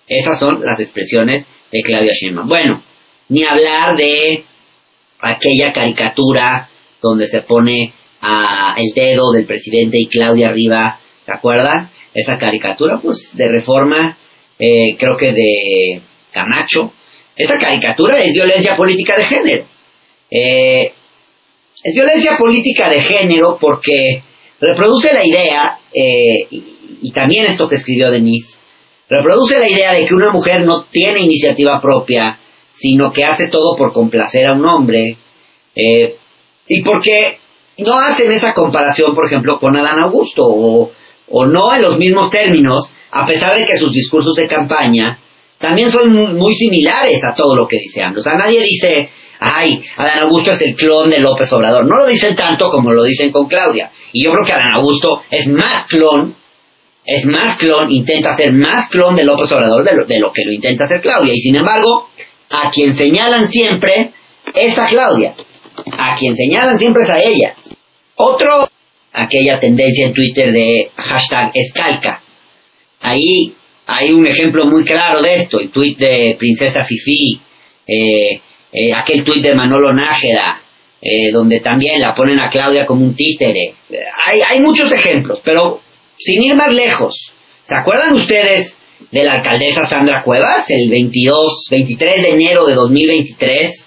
[0.06, 2.48] Esas son las expresiones de Claudia Sheinbaum.
[2.48, 2.82] Bueno,
[3.28, 4.44] ni hablar de
[5.20, 6.68] aquella caricatura
[7.02, 11.90] donde se pone a el dedo del presidente y Claudia arriba, ¿se acuerdan?
[12.14, 14.16] Esa caricatura, pues, de reforma,
[14.58, 16.92] eh, creo que de Camacho.
[17.36, 19.66] Esa caricatura es violencia política de género.
[20.30, 20.92] Eh,
[21.82, 24.22] es violencia política de género porque
[24.60, 28.58] reproduce la idea, eh, y, también esto que escribió Denise,
[29.08, 32.38] reproduce la idea de que una mujer no tiene iniciativa propia,
[32.72, 35.16] sino que hace todo por complacer a un hombre,
[35.74, 36.16] eh,
[36.66, 37.38] y porque
[37.78, 40.92] no hacen esa comparación, por ejemplo, con Adán Augusto, o,
[41.46, 45.18] no en los mismos términos, a pesar de que sus discursos de campaña
[45.58, 48.20] también son muy, muy similares a todo lo que dice AMLO.
[48.20, 51.86] O sea, nadie dice, ay, Adán Augusto es el clon de López Obrador.
[51.86, 53.90] No lo dicen tanto como lo dicen con Claudia.
[54.12, 56.34] Y yo creo que Adán Augusto es más clon,
[57.04, 60.44] es más clon, intenta ser más clon de López Obrador de lo, de lo que
[60.44, 61.32] lo intenta hacer Claudia.
[61.34, 62.08] Y sin embargo,
[62.50, 64.12] a quien señalan siempre
[64.54, 65.34] es a Claudia.
[65.98, 67.54] A quien señalan siempre es a ella.
[68.16, 68.68] Otro,
[69.12, 72.22] aquella tendencia en Twitter de hashtag escalca.
[73.00, 73.54] Ahí
[73.86, 77.40] hay un ejemplo muy claro de esto, el tuit de Princesa Fifi,
[77.86, 78.40] eh,
[78.72, 80.60] eh, aquel tuit de Manolo Nájera,
[81.00, 83.74] eh, donde también la ponen a Claudia como un títere.
[83.90, 85.80] Eh, Hay, hay muchos ejemplos, pero
[86.16, 87.32] sin ir más lejos,
[87.64, 88.76] ¿se acuerdan ustedes
[89.10, 93.86] de la alcaldesa Sandra Cuevas el 22, 23 de enero de 2023,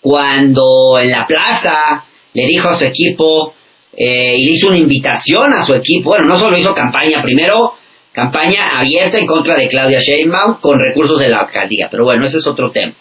[0.00, 2.04] cuando en la plaza
[2.34, 3.54] le dijo a su equipo
[3.96, 7.74] eh, y hizo una invitación a su equipo, bueno, no solo hizo campaña, primero
[8.12, 12.38] campaña abierta en contra de Claudia Sheinbaum con recursos de la alcaldía, pero bueno, ese
[12.38, 12.94] es otro tema.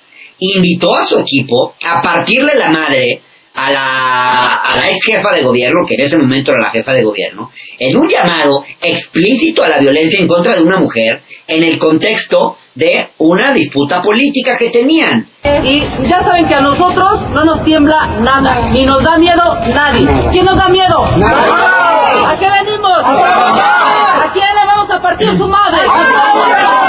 [0.43, 3.21] Invitó a su equipo a partirle la madre
[3.53, 6.93] a la, a la ex jefa de gobierno, que en ese momento era la jefa
[6.93, 11.63] de gobierno, en un llamado explícito a la violencia en contra de una mujer en
[11.63, 15.27] el contexto de una disputa política que tenían.
[15.63, 20.07] Y ya saben que a nosotros no nos tiembla nada, ni nos da miedo nadie.
[20.31, 21.03] ¿Quién nos da miedo?
[21.03, 22.99] ¿A qué venimos?
[23.03, 26.80] ¿A quién le vamos a partir su madre?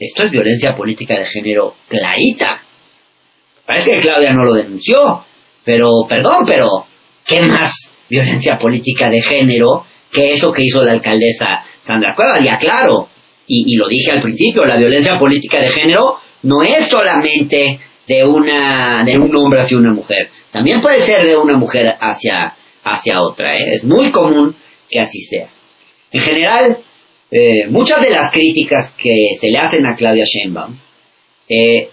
[0.00, 2.62] Esto es violencia política de género clarita.
[3.66, 5.26] Parece que Claudia no lo denunció,
[5.62, 6.86] pero perdón, pero
[7.26, 12.42] ¿qué más violencia política de género que eso que hizo la alcaldesa Sandra Cuevas?
[12.42, 13.08] Ya claro,
[13.46, 17.78] y, y lo dije al principio, la violencia política de género no es solamente
[18.08, 22.54] de una de un hombre hacia una mujer, también puede ser de una mujer hacia
[22.82, 23.54] hacia otra.
[23.54, 23.74] ¿eh?
[23.74, 24.56] Es muy común
[24.88, 25.48] que así sea.
[26.10, 26.78] En general,
[27.30, 30.76] eh, muchas de las críticas que se le hacen a Claudia Sheinbaum
[31.48, 31.88] eh,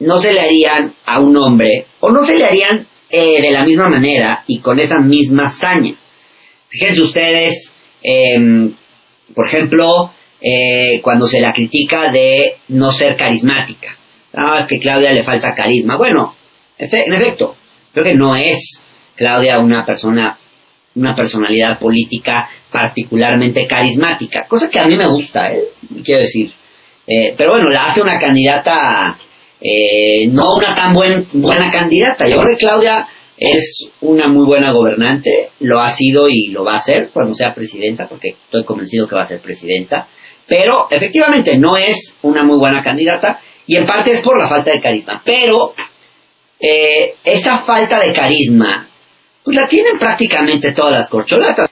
[0.00, 3.64] no se le harían a un hombre o no se le harían eh, de la
[3.64, 5.94] misma manera y con esa misma hazaña.
[6.68, 7.72] Fíjense ustedes,
[8.02, 8.74] em,
[9.34, 10.12] por ejemplo,
[11.02, 13.98] cuando se la critica de no ser carismática.
[14.32, 15.96] Ah, es que Claudia le falta carisma.
[15.96, 16.36] Bueno,
[16.78, 17.56] en efecto,
[17.92, 18.80] creo que no es
[19.16, 20.38] Claudia una persona,
[20.98, 25.68] una personalidad política particularmente carismática, cosa que a mí me gusta, ¿eh?
[26.04, 26.52] quiero decir.
[27.06, 29.18] Eh, pero bueno, la hace una candidata,
[29.60, 32.28] eh, no una tan buen, buena candidata.
[32.28, 36.74] Yo creo que Claudia es una muy buena gobernante, lo ha sido y lo va
[36.74, 40.08] a ser cuando sea presidenta, porque estoy convencido que va a ser presidenta.
[40.46, 44.72] Pero efectivamente no es una muy buena candidata y en parte es por la falta
[44.72, 45.22] de carisma.
[45.24, 45.74] Pero
[46.58, 48.87] eh, esa falta de carisma,
[49.48, 51.70] pues la tienen prácticamente todas las corcholatas.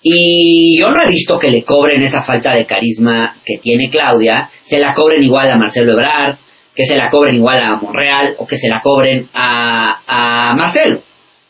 [0.00, 4.48] Y yo no he visto que le cobren esa falta de carisma que tiene Claudia,
[4.62, 6.36] se la cobren igual a Marcelo Ebrard,
[6.72, 11.02] que se la cobren igual a Monreal o que se la cobren a, a Marcelo.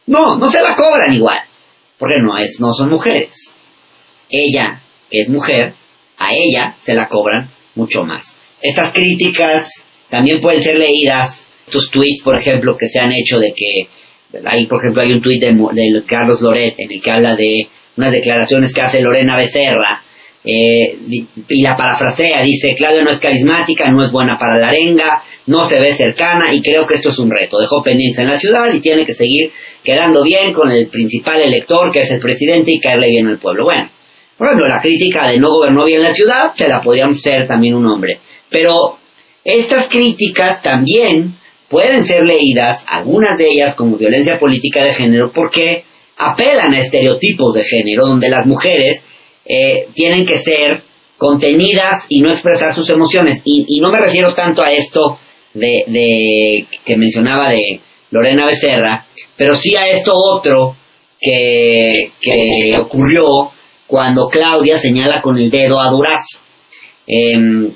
[0.06, 1.40] No, no se la cobran igual,
[1.98, 3.54] porque no, es, no son mujeres.
[4.30, 5.74] Ella, es mujer,
[6.16, 8.38] a ella se la cobran mucho más.
[8.62, 13.52] Estas críticas también pueden ser leídas, estos tweets, por ejemplo, que se han hecho de
[13.54, 13.90] que,
[14.44, 18.12] hay, por ejemplo, hay un tweet de, Carlos Loret en el que habla de unas
[18.12, 20.02] declaraciones que hace Lorena Becerra,
[20.48, 20.96] eh,
[21.48, 25.64] y la parafrasea, dice, Claudia no es carismática, no es buena para la arenga, no
[25.64, 27.58] se ve cercana y creo que esto es un reto.
[27.58, 29.50] Dejó pendiente en la ciudad y tiene que seguir
[29.82, 33.64] quedando bien con el principal elector que es el presidente y caerle bien al pueblo.
[33.64, 33.90] Bueno,
[34.38, 37.74] por ejemplo, la crítica de no gobernó bien la ciudad se la podríamos ser también
[37.74, 38.20] un hombre.
[38.48, 38.98] Pero
[39.42, 41.38] estas críticas también
[41.68, 45.84] pueden ser leídas, algunas de ellas como violencia política de género, porque
[46.16, 49.04] apelan a estereotipos de género, donde las mujeres
[49.44, 50.82] eh, tienen que ser
[51.16, 53.40] contenidas y no expresar sus emociones.
[53.44, 55.18] Y, no me refiero tanto a esto
[55.54, 59.06] de, que mencionaba de Lorena Becerra,
[59.36, 60.76] pero sí a esto otro
[61.20, 62.10] que,
[62.80, 63.50] ocurrió
[63.86, 66.38] cuando Claudia señala con el dedo a Durazo.
[67.06, 67.72] Em,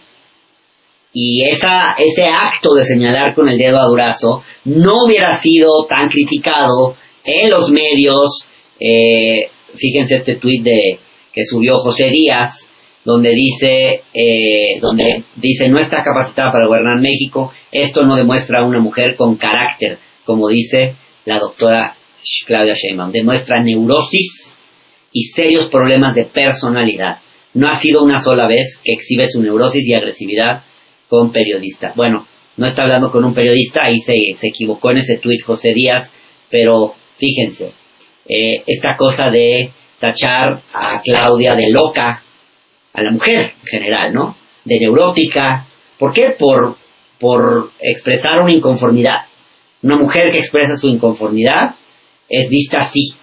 [1.13, 6.97] y ese acto de señalar con el dedo a Durazo no hubiera sido tan criticado
[7.25, 8.47] en los medios.
[8.79, 10.99] Eh, fíjense este tuit de
[11.33, 12.69] que subió José Díaz,
[13.05, 17.53] donde dice, eh, donde dice no está capacitada para gobernar México.
[17.73, 20.95] Esto no demuestra una mujer con carácter, como dice
[21.25, 21.97] la doctora
[22.47, 23.11] Claudia Sheinbaum.
[23.11, 24.55] Demuestra neurosis
[25.13, 27.19] y serios problemas de personalidad.
[27.53, 30.63] No ha sido una sola vez que exhibe su neurosis y agresividad
[31.11, 31.93] con periodista.
[31.97, 32.25] Bueno,
[32.57, 36.13] no está hablando con un periodista, ahí se, se equivocó en ese tuit José Díaz,
[36.49, 37.73] pero fíjense,
[38.29, 42.23] eh, esta cosa de tachar a Claudia de loca,
[42.93, 44.37] a la mujer en general, ¿no?
[44.65, 45.67] De neurótica.
[45.99, 46.31] ¿Por qué?
[46.39, 46.77] Por,
[47.19, 49.23] por expresar una inconformidad.
[49.83, 51.75] Una mujer que expresa su inconformidad
[52.29, 53.15] es vista así.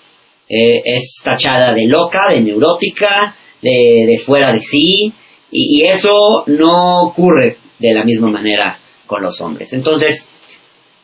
[0.50, 5.14] Eh, es tachada de loca, de neurótica, de, de fuera de sí,
[5.52, 9.74] y, y, eso no ocurre de la misma manera con los hombres.
[9.74, 10.30] Entonces,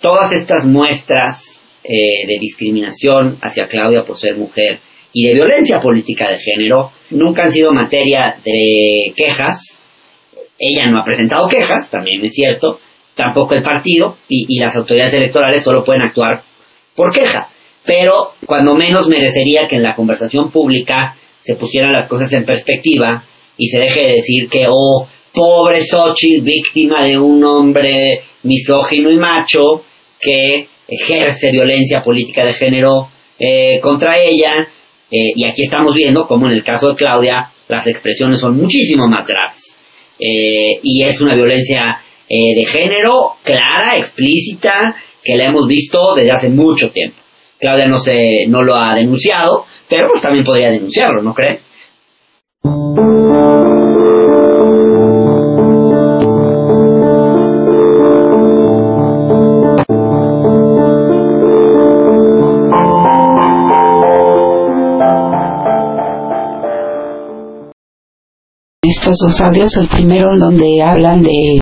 [0.01, 4.79] todas estas muestras eh, de discriminación hacia Claudia por ser mujer
[5.11, 9.79] y de violencia política de género nunca han sido materia de quejas.
[10.57, 12.79] Ella no ha presentado quejas, también es cierto,
[13.15, 16.43] tampoco el partido y, y las autoridades electorales solo pueden actuar
[16.95, 17.49] por queja.
[17.85, 23.25] Pero cuando menos merecería que en la conversación pública se pusieran las cosas en perspectiva
[23.57, 29.17] y se deje de decir que, oh, pobre Xochitl, víctima de un hombre misógino y
[29.17, 29.83] macho
[30.19, 33.09] que ejerce violencia política de género
[33.39, 34.67] eh, contra ella.
[35.09, 39.07] Eh, y aquí estamos viendo como en el caso de Claudia las expresiones son muchísimo
[39.07, 39.75] más graves.
[40.19, 46.49] Eh, y es una violencia de género clara, explícita, que la hemos visto desde hace
[46.49, 47.17] mucho tiempo.
[47.59, 51.59] Claudia no, se, no lo ha denunciado, pero pues también podría denunciarlo, ¿no cree?
[68.93, 71.59] Estos dos audios, el primero en donde hablan de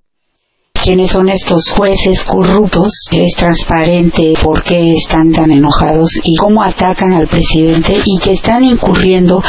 [0.73, 7.13] quiénes son estos jueces corruptos, es transparente por qué están tan enojados y cómo atacan
[7.13, 9.41] al presidente y que están incurriendo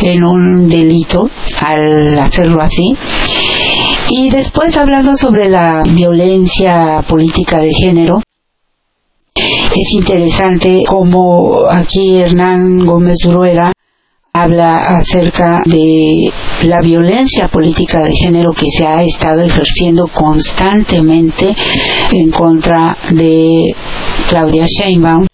[0.00, 1.30] en un delito
[1.60, 2.96] al hacerlo así.
[4.10, 8.20] Y después hablando sobre la violencia política de género,
[9.36, 13.72] es interesante cómo aquí Hernán Gómez Rueda
[14.32, 21.54] habla acerca de la violencia política de género que se ha estado ejerciendo constantemente
[22.12, 23.74] en contra de
[24.28, 25.26] Claudia Sheinbaum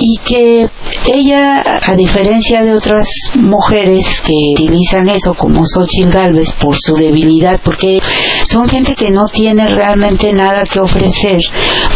[0.00, 0.68] y que
[1.06, 7.60] ella, a diferencia de otras mujeres que utilizan eso como Xochitl Galvez por su debilidad,
[7.62, 8.00] porque
[8.44, 11.42] son gente que no tiene realmente nada que ofrecer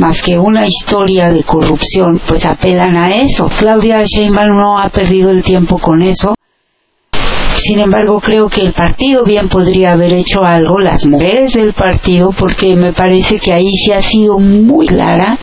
[0.01, 3.49] más que una historia de corrupción, pues apelan a eso.
[3.59, 6.35] Claudia Sheinbaum no ha perdido el tiempo con eso.
[7.57, 12.31] Sin embargo, creo que el partido bien podría haber hecho algo, las mujeres del partido,
[12.31, 15.39] porque me parece que ahí sí ha sido muy clara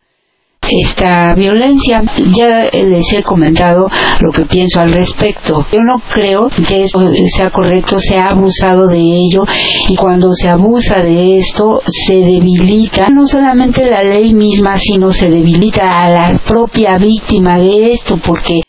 [0.70, 2.02] esta violencia.
[2.34, 3.90] Ya les he comentado
[4.20, 5.66] lo que pienso al respecto.
[5.72, 9.46] Yo no creo que eso sea correcto, se ha abusado de ello
[9.90, 15.30] y cuando se abusa de esto se debilita no solamente la ley misma, sino se
[15.30, 18.62] debilita a la propia víctima de esto porque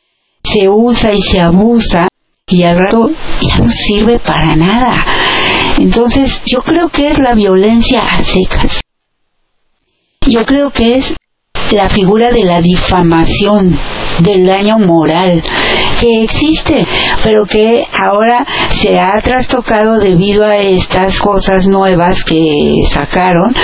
[0.43, 2.09] se usa y se abusa
[2.49, 5.05] y al rato ya no sirve para nada.
[5.79, 8.81] Entonces yo creo que es la violencia a secas.
[10.27, 11.15] Yo creo que es
[11.73, 13.77] la figura de la difamación,
[14.21, 15.43] del daño moral
[16.01, 16.87] que existe,
[17.25, 23.55] pero que ahora se ha trastocado debido a estas cosas nuevas que sacaron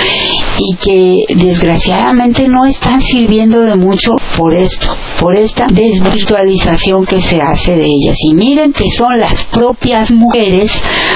[0.57, 7.41] y que desgraciadamente no están sirviendo de mucho por esto, por esta desvirtualización que se
[7.41, 8.17] hace de ellas.
[8.23, 10.71] Y miren que son las propias mujeres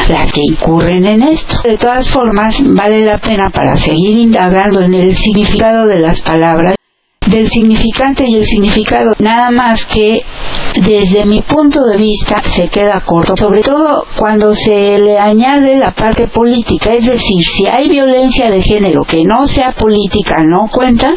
[0.07, 1.61] las que incurren en esto.
[1.63, 6.76] De todas formas, vale la pena para seguir indagando en el significado de las palabras
[7.29, 10.23] del significante y el significado, nada más que
[10.81, 15.91] desde mi punto de vista se queda corto, sobre todo cuando se le añade la
[15.91, 21.13] parte política, es decir, si hay violencia de género que no sea política, no cuenta.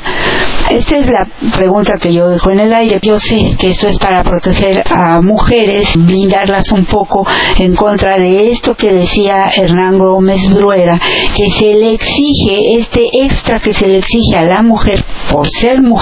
[0.70, 3.00] Esta es la pregunta que yo dejo en el aire.
[3.02, 7.26] Yo sé que esto es para proteger a mujeres, blindarlas un poco
[7.58, 11.00] en contra de esto que decía Hernán Gómez Bruera,
[11.34, 15.82] que se le exige este extra que se le exige a la mujer por ser
[15.82, 15.99] mujer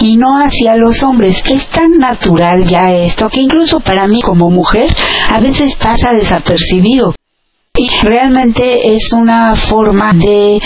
[0.00, 1.42] y no hacia los hombres.
[1.48, 4.94] Es tan natural ya esto que incluso para mí como mujer
[5.30, 7.14] a veces pasa desapercibido.
[8.02, 10.60] Realmente es una forma de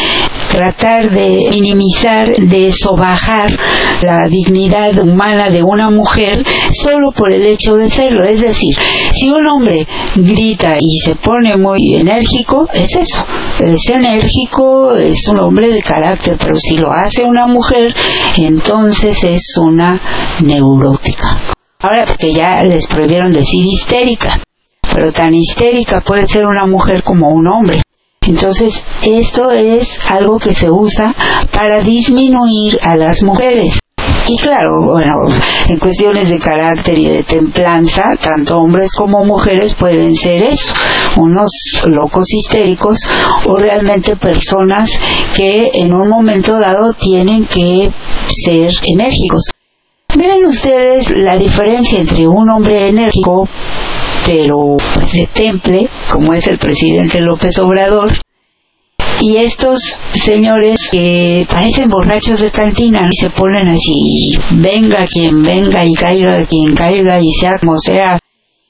[0.50, 3.50] tratar de minimizar, de sobajar
[4.02, 8.22] la dignidad humana de una mujer solo por el hecho de serlo.
[8.24, 8.76] Es decir,
[9.12, 13.24] si un hombre grita y se pone muy enérgico, es eso.
[13.60, 17.94] Es enérgico, es un hombre de carácter, pero si lo hace una mujer,
[18.36, 20.00] entonces es una
[20.42, 21.38] neurótica.
[21.80, 24.40] Ahora, porque ya les prohibieron decir histérica,
[24.92, 27.82] pero tan histérica puede ser una mujer como un hombre.
[28.26, 31.14] Entonces, esto es algo que se usa
[31.52, 33.78] para disminuir a las mujeres.
[34.28, 35.24] Y claro, bueno,
[35.68, 40.72] en cuestiones de carácter y de templanza, tanto hombres como mujeres pueden ser eso,
[41.16, 41.50] unos
[41.86, 43.00] locos histéricos
[43.46, 44.92] o realmente personas
[45.34, 47.90] que en un momento dado tienen que
[48.30, 49.50] ser enérgicos.
[50.14, 53.48] Miren ustedes la diferencia entre un hombre enérgico,
[54.26, 58.12] pero pues, de temple, como es el presidente López Obrador,
[59.20, 59.80] y estos
[60.14, 66.44] señores que parecen borrachos de cantina y se ponen así, venga quien venga y caiga
[66.44, 68.18] quien caiga y sea como sea,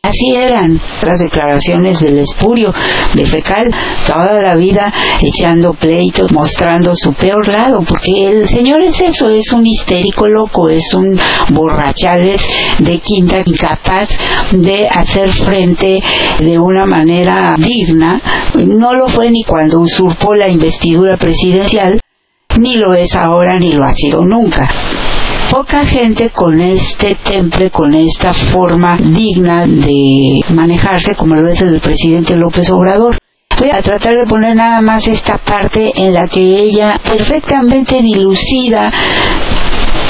[0.05, 2.75] Así eran las declaraciones del espurio
[3.15, 3.71] de Fecal,
[4.05, 9.53] toda la vida echando pleitos, mostrando su peor lado, porque el señor es eso, es
[9.53, 11.17] un histérico loco, es un
[11.51, 12.43] borrachales
[12.81, 14.09] de quinta incapaz
[14.51, 16.03] de hacer frente
[16.41, 18.21] de una manera digna.
[18.55, 22.01] No lo fue ni cuando usurpó la investidura presidencial,
[22.59, 24.69] ni lo es ahora, ni lo ha sido nunca
[25.53, 31.79] poca gente con este temple, con esta forma digna de manejarse, como lo es el
[31.79, 33.19] presidente López Obrador.
[33.59, 38.91] Voy a tratar de poner nada más esta parte en la que ella, perfectamente dilucida,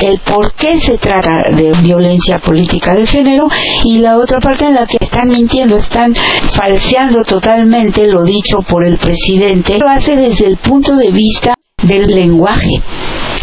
[0.01, 3.49] el por qué se trata de violencia política de género
[3.83, 6.15] y la otra parte en la que están mintiendo, están
[6.51, 9.81] falseando totalmente lo dicho por el presidente.
[9.81, 12.81] Lo hace desde el punto de vista del lenguaje,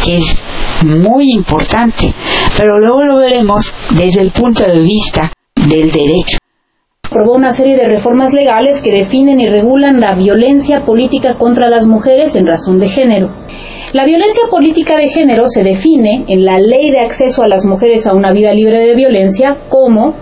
[0.02, 0.36] que es
[0.84, 2.14] muy importante,
[2.58, 6.38] pero luego lo veremos desde el punto de vista del derecho.
[7.10, 11.88] Aprobó una serie de reformas legales que definen y regulan la violencia política contra las
[11.88, 13.32] mujeres en razón de género.
[13.94, 18.06] La violencia política de género se define en la Ley de Acceso a las Mujeres
[18.06, 20.14] a una Vida Libre de Violencia como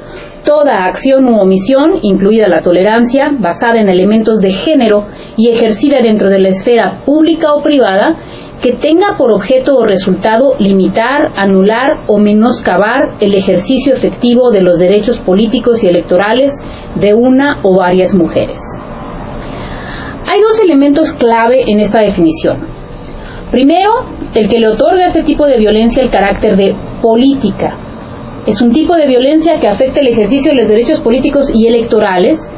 [0.45, 5.05] toda acción u omisión, incluida la tolerancia, basada en elementos de género
[5.35, 8.15] y ejercida dentro de la esfera pública o privada,
[8.61, 14.79] que tenga por objeto o resultado limitar, anular o menoscabar el ejercicio efectivo de los
[14.79, 16.51] derechos políticos y electorales
[16.99, 18.59] de una o varias mujeres.
[20.29, 22.67] Hay dos elementos clave en esta definición.
[23.51, 23.91] Primero,
[24.33, 27.77] el que le otorga a este tipo de violencia el carácter de política.
[28.45, 32.51] Es un tipo de violencia que afecta el ejercicio de los derechos políticos y electorales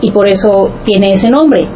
[0.00, 1.68] y por eso tiene ese nombre.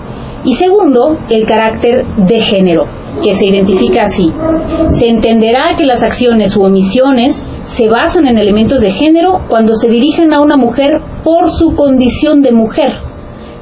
[0.44, 2.84] Y segundo, el carácter de género,
[3.22, 4.32] que se identifica así.
[4.90, 9.88] Se entenderá que las acciones u omisiones se basan en elementos de género cuando se
[9.88, 12.92] dirigen a una mujer por su condición de mujer,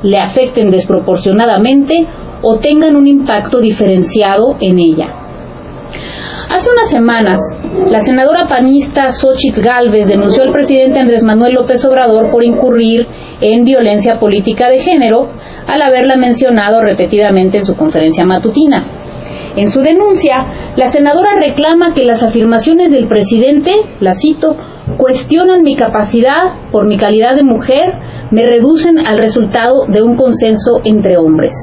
[0.03, 2.07] le afecten desproporcionadamente
[2.43, 5.07] o tengan un impacto diferenciado en ella.
[6.49, 7.41] Hace unas semanas,
[7.91, 13.07] la senadora panista Xochitl Galvez denunció al presidente Andrés Manuel López Obrador por incurrir
[13.41, 15.31] en violencia política de género
[15.67, 19.06] al haberla mencionado repetidamente en su conferencia matutina.
[19.57, 24.55] En su denuncia, la senadora reclama que las afirmaciones del presidente, la cito,
[24.99, 27.95] cuestionan mi capacidad por mi calidad de mujer,
[28.31, 31.55] me reducen al resultado de un consenso entre hombres.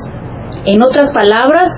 [0.65, 1.69] En otras palabras,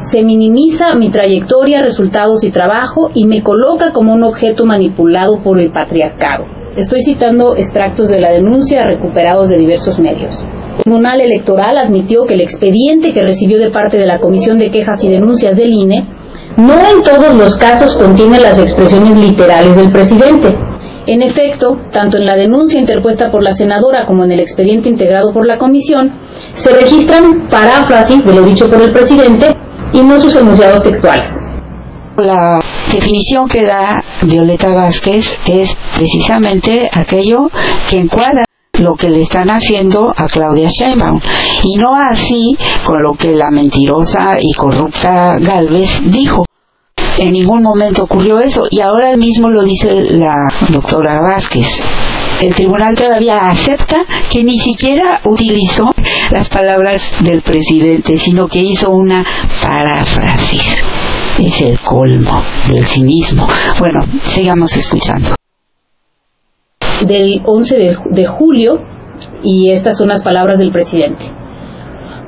[0.00, 5.60] se minimiza mi trayectoria, resultados y trabajo y me coloca como un objeto manipulado por
[5.60, 6.44] el patriarcado.
[6.76, 10.42] Estoy citando extractos de la denuncia recuperados de diversos medios.
[10.82, 15.02] Tribunal Electoral admitió que el expediente que recibió de parte de la Comisión de Quejas
[15.04, 16.06] y Denuncias del INE
[16.56, 20.56] no en todos los casos contiene las expresiones literales del presidente.
[21.06, 25.32] En efecto, tanto en la denuncia interpuesta por la senadora como en el expediente integrado
[25.32, 26.12] por la comisión,
[26.54, 29.54] se registran paráfrasis de lo dicho por el presidente
[29.92, 31.36] y no sus enunciados textuales.
[32.16, 32.58] La
[32.92, 37.48] definición que da Violeta Vázquez es precisamente aquello
[37.88, 38.44] que encuadra
[38.80, 41.20] lo que le están haciendo a Claudia Sheinbaum
[41.62, 46.44] y no así con lo que la mentirosa y corrupta Galvez dijo.
[47.18, 51.82] En ningún momento ocurrió eso y ahora mismo lo dice la doctora Vázquez.
[52.40, 55.90] El tribunal todavía acepta que ni siquiera utilizó
[56.30, 59.22] las palabras del presidente, sino que hizo una
[59.60, 60.82] paráfrasis.
[61.38, 63.46] Es el colmo del cinismo.
[63.78, 65.39] Bueno, sigamos escuchando.
[67.06, 68.80] Del 11 de, de julio,
[69.42, 71.24] y estas son las palabras del presidente.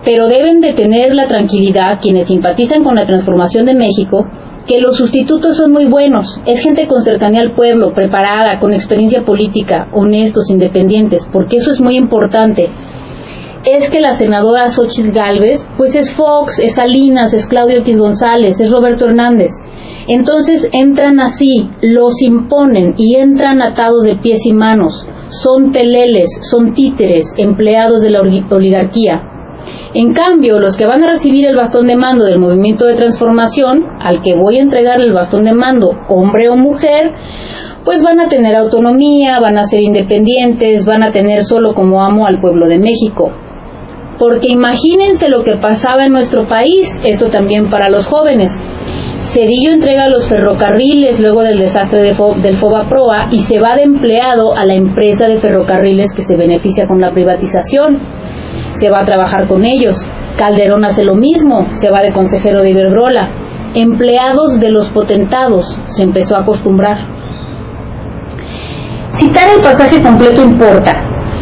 [0.05, 4.27] Pero deben de tener la tranquilidad quienes simpatizan con la transformación de México
[4.67, 6.41] que los sustitutos son muy buenos.
[6.47, 11.81] Es gente con cercanía al pueblo, preparada, con experiencia política, honestos, independientes, porque eso es
[11.81, 12.69] muy importante.
[13.65, 18.61] Es que la senadora Xochitl Galvez, pues es Fox, es Salinas, es Claudio X González,
[18.61, 19.51] es Roberto Hernández.
[20.09, 25.07] Entonces entran así, los imponen y entran atados de pies y manos.
[25.29, 29.23] Son peleles, son títeres, empleados de la oligarquía.
[29.95, 33.85] En cambio, los que van a recibir el bastón de mando del movimiento de transformación,
[34.01, 37.13] al que voy a entregar el bastón de mando, hombre o mujer,
[37.85, 42.27] pues van a tener autonomía, van a ser independientes, van a tener solo como amo
[42.27, 43.33] al pueblo de México.
[44.19, 48.51] Porque imagínense lo que pasaba en nuestro país, esto también para los jóvenes.
[49.33, 53.83] Cedillo entrega los ferrocarriles luego del desastre de del FOBA Proa y se va de
[53.83, 58.01] empleado a la empresa de ferrocarriles que se beneficia con la privatización
[58.75, 59.97] se va a trabajar con ellos.
[60.37, 63.31] Calderón hace lo mismo, se va de consejero de Iberdrola.
[63.75, 66.99] Empleados de los potentados se empezó a acostumbrar.
[69.15, 70.95] Citar el pasaje completo importa,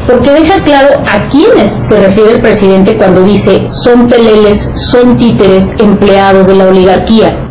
[0.07, 4.59] porque deja claro a quiénes se refiere el presidente cuando dice son peleles,
[4.91, 7.50] son títeres, empleados de la oligarquía.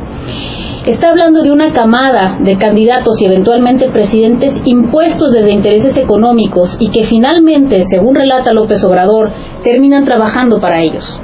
[0.89, 6.89] Está hablando de una camada de candidatos y eventualmente presidentes impuestos desde intereses económicos y
[6.89, 9.29] que finalmente, según relata López Obrador,
[9.63, 11.21] terminan trabajando para ellos.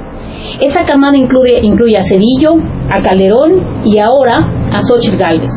[0.61, 2.53] Esa camada incluye, incluye a Cedillo,
[2.91, 5.49] a Calderón y ahora a Xochitl Gálvez.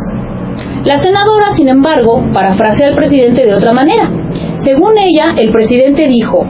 [0.85, 4.11] La senadora, sin embargo, parafrasea al presidente de otra manera.
[4.55, 6.47] Según ella, el presidente dijo,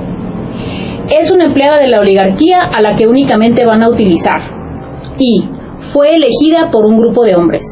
[1.10, 4.38] es una empleada de la oligarquía a la que únicamente van a utilizar.
[5.18, 5.57] Y
[5.98, 7.64] fue elegida por un grupo de hombres.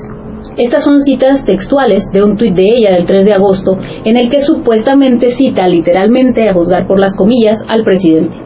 [0.56, 4.28] Estas son citas textuales de un tuit de ella del 3 de agosto, en el
[4.28, 8.36] que supuestamente cita literalmente, a juzgar por las comillas, al presidente.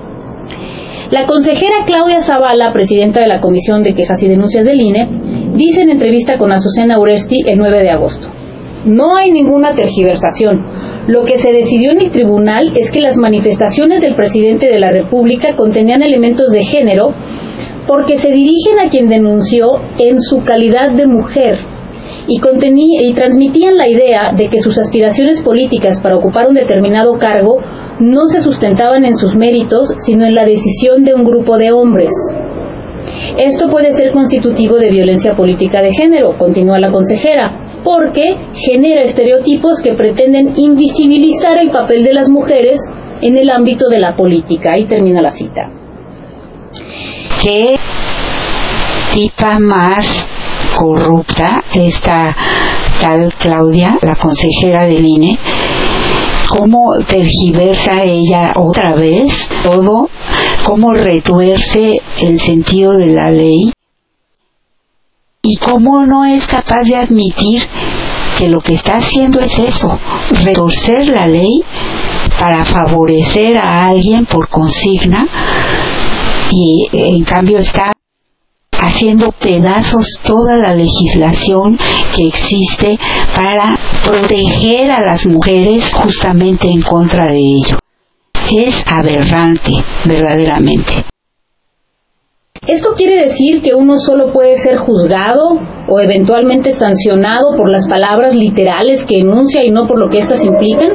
[1.10, 5.08] La consejera Claudia Zavala, presidenta de la Comisión de Quejas y Denuncias del INE,
[5.56, 8.28] dice en entrevista con Azucena Uresti el 9 de agosto.
[8.84, 10.62] No hay ninguna tergiversación.
[11.06, 14.90] Lo que se decidió en el tribunal es que las manifestaciones del presidente de la
[14.90, 17.14] República contenían elementos de género
[17.86, 21.58] porque se dirigen a quien denunció en su calidad de mujer
[22.26, 27.58] y, y transmitían la idea de que sus aspiraciones políticas para ocupar un determinado cargo
[27.98, 32.10] no se sustentaban en sus méritos, sino en la decisión de un grupo de hombres.
[33.36, 39.80] Esto puede ser constitutivo de violencia política de género, continúa la consejera, porque genera estereotipos
[39.82, 42.78] que pretenden invisibilizar el papel de las mujeres
[43.22, 44.72] en el ámbito de la política.
[44.72, 45.79] Ahí termina la cita.
[47.40, 47.78] ¿Qué
[49.14, 50.26] tipa más
[50.76, 52.36] corrupta esta
[53.00, 55.38] tal Claudia, la consejera del INE?
[56.50, 60.10] ¿Cómo tergiversa ella otra vez todo?
[60.64, 63.72] ¿Cómo retuerce el sentido de la ley?
[65.42, 67.66] ¿Y cómo no es capaz de admitir
[68.36, 69.98] que lo que está haciendo es eso,
[70.44, 71.64] retorcer la ley
[72.38, 75.26] para favorecer a alguien por consigna
[76.50, 77.92] y en cambio está
[78.72, 81.78] haciendo pedazos toda la legislación
[82.14, 82.98] que existe
[83.36, 87.76] para proteger a las mujeres justamente en contra de ello.
[88.50, 89.72] Es aberrante,
[90.04, 91.04] verdaderamente.
[92.66, 98.34] ¿Esto quiere decir que uno solo puede ser juzgado o eventualmente sancionado por las palabras
[98.34, 100.90] literales que enuncia y no por lo que éstas implican?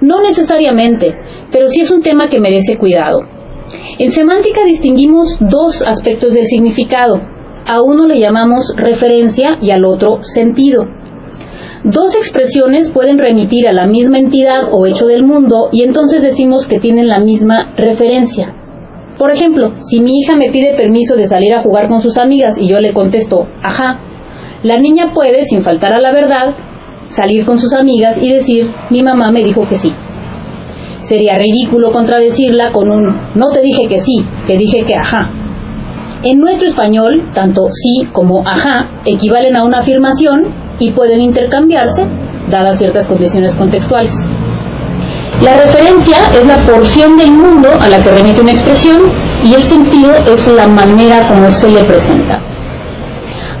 [0.00, 1.14] No necesariamente,
[1.52, 3.37] pero sí es un tema que merece cuidado.
[3.98, 7.20] En semántica distinguimos dos aspectos del significado.
[7.66, 10.86] A uno le llamamos referencia y al otro sentido.
[11.84, 16.66] Dos expresiones pueden remitir a la misma entidad o hecho del mundo y entonces decimos
[16.66, 18.54] que tienen la misma referencia.
[19.18, 22.56] Por ejemplo, si mi hija me pide permiso de salir a jugar con sus amigas
[22.58, 24.00] y yo le contesto, ajá,
[24.62, 26.54] la niña puede, sin faltar a la verdad,
[27.10, 29.92] salir con sus amigas y decir, mi mamá me dijo que sí.
[31.00, 35.30] Sería ridículo contradecirla con un, no te dije que sí, te dije que ajá.
[36.24, 42.04] En nuestro español, tanto sí como ajá equivalen a una afirmación y pueden intercambiarse,
[42.50, 44.14] dadas ciertas condiciones contextuales.
[45.40, 49.02] La referencia es la porción del mundo a la que remite una expresión
[49.44, 52.42] y el sentido es la manera como se le presenta.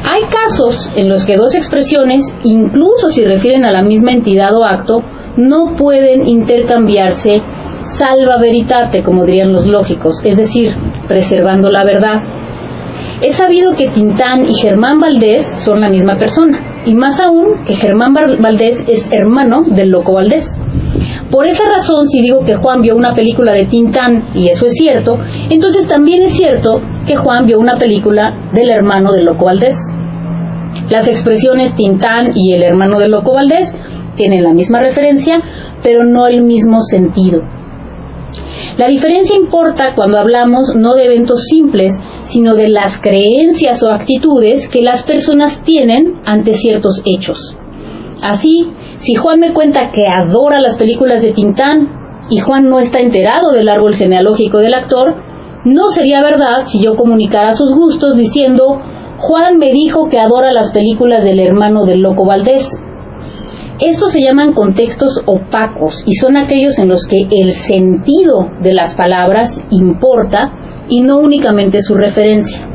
[0.02, 4.64] Hay casos en los que dos expresiones, incluso si refieren a la misma entidad o
[4.64, 5.04] acto,
[5.38, 7.42] no pueden intercambiarse
[7.84, 10.74] salva veritate, como dirían los lógicos, es decir,
[11.06, 12.20] preservando la verdad.
[13.22, 17.74] Es sabido que Tintán y Germán Valdés son la misma persona, y más aún que
[17.74, 20.58] Germán Valdés es hermano del loco Valdés.
[21.30, 24.72] Por esa razón, si digo que Juan vio una película de Tintán y eso es
[24.72, 25.18] cierto,
[25.50, 29.76] entonces también es cierto que Juan vio una película del hermano del Loco Valdés.
[30.88, 33.74] Las expresiones Tintán y el hermano del Loco Valdés
[34.18, 35.40] tienen la misma referencia,
[35.82, 37.42] pero no el mismo sentido.
[38.76, 44.68] La diferencia importa cuando hablamos no de eventos simples, sino de las creencias o actitudes
[44.68, 47.56] que las personas tienen ante ciertos hechos.
[48.22, 51.88] Así, si Juan me cuenta que adora las películas de Tintán
[52.30, 55.14] y Juan no está enterado del árbol genealógico del actor,
[55.64, 58.80] no sería verdad si yo comunicara sus gustos diciendo
[59.18, 62.64] Juan me dijo que adora las películas del hermano del loco Valdés.
[63.80, 68.96] Estos se llaman contextos opacos y son aquellos en los que el sentido de las
[68.96, 70.50] palabras importa
[70.88, 72.66] y no únicamente su referencia.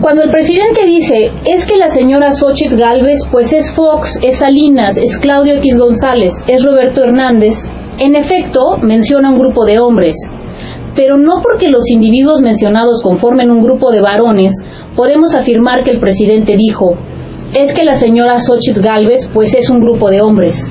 [0.00, 4.96] Cuando el presidente dice, es que la señora Xochitl Galvez, pues es Fox, es Salinas,
[4.96, 7.54] es Claudio X González, es Roberto Hernández,
[7.98, 10.16] en efecto menciona un grupo de hombres,
[10.94, 14.52] pero no porque los individuos mencionados conformen un grupo de varones,
[14.96, 16.96] podemos afirmar que el presidente dijo,
[17.54, 20.70] es que la señora Xochitl Galvez, pues es un grupo de hombres.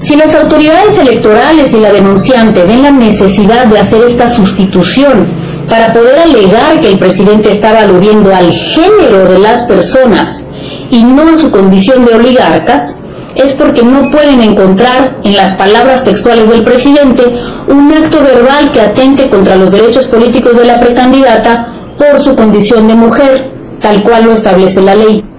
[0.00, 5.26] Si las autoridades electorales y la denunciante ven la necesidad de hacer esta sustitución
[5.68, 10.44] para poder alegar que el presidente estaba aludiendo al género de las personas
[10.90, 12.96] y no a su condición de oligarcas,
[13.34, 17.22] es porque no pueden encontrar en las palabras textuales del presidente
[17.68, 22.88] un acto verbal que atente contra los derechos políticos de la precandidata por su condición
[22.88, 23.52] de mujer,
[23.82, 25.35] tal cual lo establece la ley.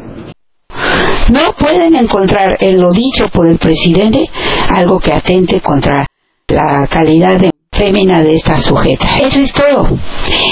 [1.30, 4.30] No pueden encontrar en lo dicho por el presidente
[4.70, 6.06] algo que atente contra
[6.48, 9.08] la calidad de fémina de esta sujeta.
[9.20, 9.88] Eso es todo.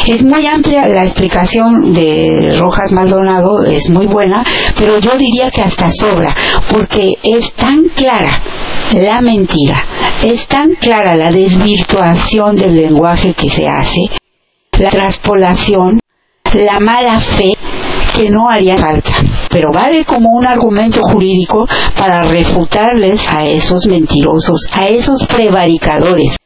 [0.06, 4.44] Es muy amplia la explicación de Rojas Maldonado, es muy buena,
[4.78, 6.36] pero yo diría que hasta sobra,
[6.70, 8.40] porque es tan clara
[8.94, 9.84] la mentira,
[10.24, 14.02] es tan clara la desvirtuación del lenguaje que se hace,
[14.78, 16.00] la traspolación,
[16.54, 17.58] la mala fe,
[18.16, 19.12] que no haría falta,
[19.50, 26.38] pero vale como un argumento jurídico para refutarles a esos mentirosos, a esos prevaricadores,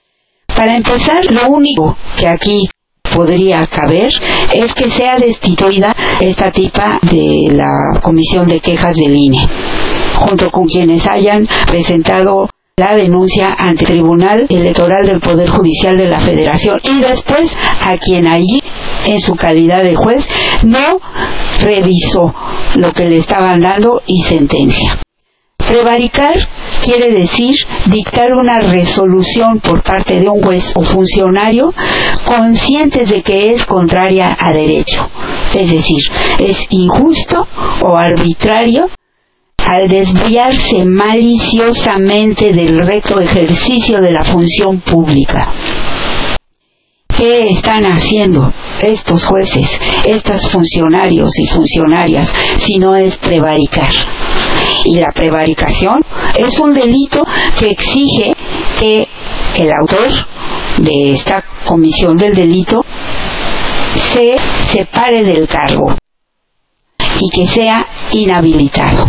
[0.60, 2.68] para empezar, lo único que aquí
[3.16, 4.12] podría caber
[4.54, 9.48] es que sea destituida esta tipa de la Comisión de Quejas del INE,
[10.16, 12.50] junto con quienes hayan presentado
[12.80, 17.52] la denuncia ante el Tribunal Electoral del Poder Judicial de la Federación y después
[17.82, 18.62] a quien allí
[19.06, 20.26] en su calidad de juez,
[20.64, 21.00] no
[21.62, 22.34] revisó
[22.76, 24.98] lo que le estaban dando y sentencia.
[25.58, 26.34] Prevaricar
[26.84, 27.56] quiere decir
[27.88, 31.74] dictar una resolución por parte de un juez o funcionario
[32.26, 35.08] conscientes de que es contraria a derecho.
[35.54, 36.02] Es decir,
[36.40, 37.48] es injusto
[37.84, 38.90] o arbitrario
[39.70, 45.48] al desviarse maliciosamente del recto ejercicio de la función pública.
[47.08, 48.52] ¿Qué están haciendo
[48.82, 53.92] estos jueces, estos funcionarios y funcionarias si no es prevaricar?
[54.86, 56.02] Y la prevaricación
[56.36, 57.24] es un delito
[57.60, 58.34] que exige
[58.80, 59.08] que
[59.56, 60.10] el autor
[60.80, 62.84] de esta comisión del delito
[64.14, 65.96] se separe del cargo
[67.20, 69.08] y que sea inhabilitado.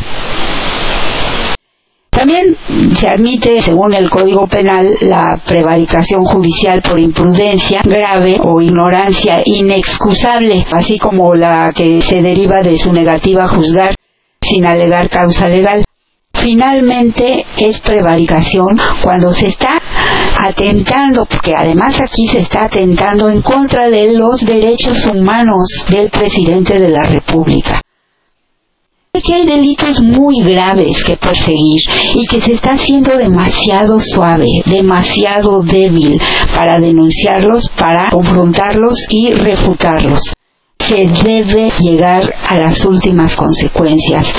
[2.11, 2.57] También
[2.97, 10.67] se admite, según el Código Penal, la prevaricación judicial por imprudencia grave o ignorancia inexcusable,
[10.73, 13.95] así como la que se deriva de su negativa a juzgar
[14.43, 15.85] sin alegar causa legal.
[16.35, 19.81] Finalmente es prevaricación cuando se está
[20.39, 26.79] atentando, porque además aquí se está atentando en contra de los derechos humanos del presidente
[26.79, 27.81] de la República
[29.19, 31.81] que hay delitos muy graves que perseguir
[32.15, 36.21] y que se está haciendo demasiado suave, demasiado débil
[36.55, 40.33] para denunciarlos, para confrontarlos y refutarlos.
[40.79, 44.33] Se debe llegar a las últimas consecuencias,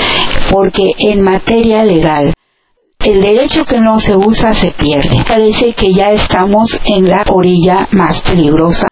[0.50, 2.32] porque en materia legal
[3.04, 5.24] el derecho que no se usa se pierde.
[5.28, 8.91] Parece que ya estamos en la orilla más peligrosa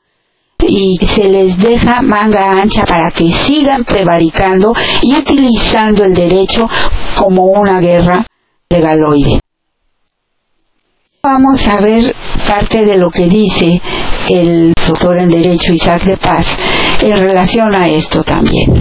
[0.70, 6.68] y se les deja manga ancha para que sigan prevaricando y utilizando el derecho
[7.16, 8.24] como una guerra
[8.70, 9.40] legaloide.
[11.22, 12.14] Vamos a ver
[12.46, 13.80] parte de lo que dice
[14.28, 16.46] el doctor en Derecho Isaac de Paz
[17.02, 18.80] en relación a esto también.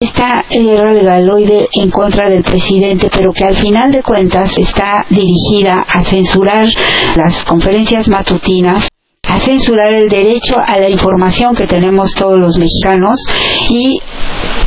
[0.00, 5.80] Esta guerra legaloide en contra del presidente, pero que al final de cuentas está dirigida
[5.88, 6.68] a censurar
[7.16, 8.91] las conferencias matutinas
[9.28, 13.18] a censurar el derecho a la información que tenemos todos los mexicanos
[13.70, 14.00] y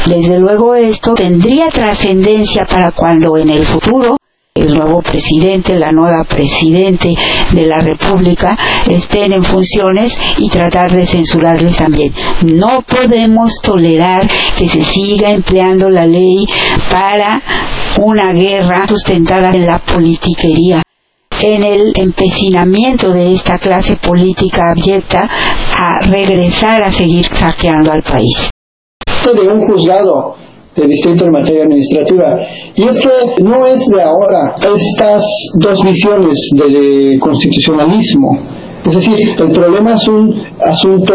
[0.07, 4.17] desde luego esto tendría trascendencia para cuando en el futuro
[4.55, 7.13] el nuevo presidente, la nueva presidente
[7.51, 12.13] de la República estén en funciones y tratar de censurarles también.
[12.45, 14.25] No podemos tolerar
[14.57, 16.47] que se siga empleando la ley
[16.89, 17.41] para
[17.99, 20.84] una guerra sustentada en la politiquería
[21.41, 25.29] en el empecinamiento de esta clase política abyecta
[25.77, 28.49] a regresar a seguir saqueando al país.
[29.25, 30.35] De un juzgado
[30.75, 32.37] de distrito en materia administrativa.
[32.75, 35.23] Y es que no es de ahora estas
[35.55, 38.39] dos visiones del constitucionalismo.
[38.85, 41.13] Es decir, el problema es un asunto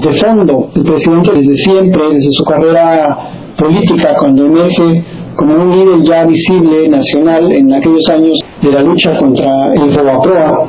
[0.00, 0.68] de fondo.
[0.76, 5.04] El presidente desde siempre, desde su carrera política, cuando emerge
[5.36, 10.66] como un líder ya visible nacional en aquellos años de la lucha contra el Fobaproa,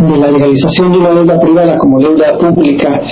[0.00, 3.02] de la legalización de una deuda privada como deuda pública.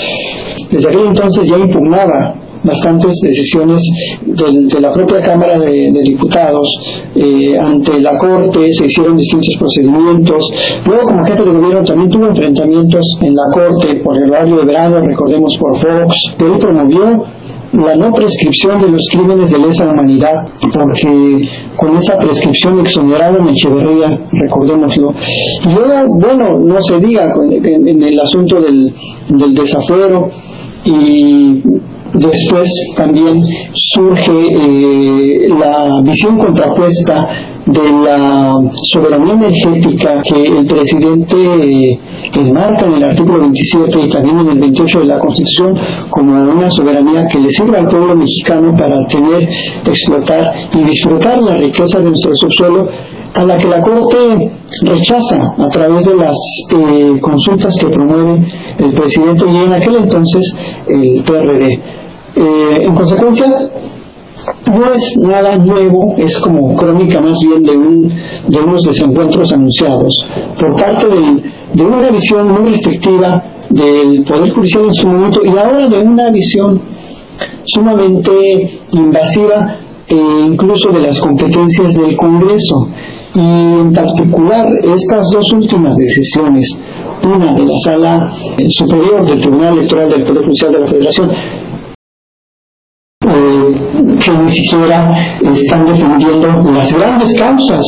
[0.70, 3.82] Desde aquel entonces ya impugnaba bastantes decisiones
[4.22, 6.68] de, la propia Cámara de, Diputados
[7.14, 10.50] eh, ante la Corte, se hicieron distintos procedimientos.
[10.84, 14.64] Luego, como jefe de gobierno, también tuvo enfrentamientos en la Corte por el horario de
[14.64, 17.24] verano, recordemos por Fox, él promovió
[17.72, 23.52] la no prescripción de los crímenes de lesa humanidad, porque con esa prescripción exoneraron a
[23.52, 25.14] Echeverría, recordémoslo.
[25.64, 28.92] Y luego, bueno, no se diga en, el asunto del,
[29.28, 30.30] del desafuero
[30.84, 31.62] y
[32.14, 33.42] después también
[33.72, 37.28] surge eh, la visión contrapuesta
[37.66, 38.54] de la
[38.84, 41.98] soberanía energética que el presidente eh,
[42.34, 45.76] enmarca en el artículo 27 y también en el 28 de la Constitución
[46.08, 49.48] como una soberanía que le sirva al pueblo mexicano para tener,
[49.84, 52.88] explotar y disfrutar la riqueza de nuestro subsuelo
[53.34, 54.50] a la que la Corte
[54.82, 56.36] rechaza a través de las
[56.70, 58.42] eh, consultas que promueve
[58.78, 60.54] el presidente y en aquel entonces
[60.88, 61.80] el PRD.
[62.36, 63.70] Eh, en consecuencia,
[64.66, 68.08] no es nada nuevo, es como crónica más bien de, un,
[68.48, 70.26] de unos desencuentros anunciados
[70.58, 71.06] por parte
[71.72, 76.30] de una visión muy restrictiva del Poder Judicial en su momento y ahora de una
[76.30, 76.80] visión
[77.64, 79.76] sumamente invasiva
[80.08, 80.16] e
[80.46, 82.88] incluso de las competencias del Congreso.
[83.32, 86.76] Y en particular estas dos últimas decisiones,
[87.22, 88.32] una de la Sala
[88.68, 91.30] Superior del Tribunal Electoral del Poder Judicial de la Federación
[94.20, 95.14] que ni siquiera
[95.54, 97.84] están defendiendo las grandes causas.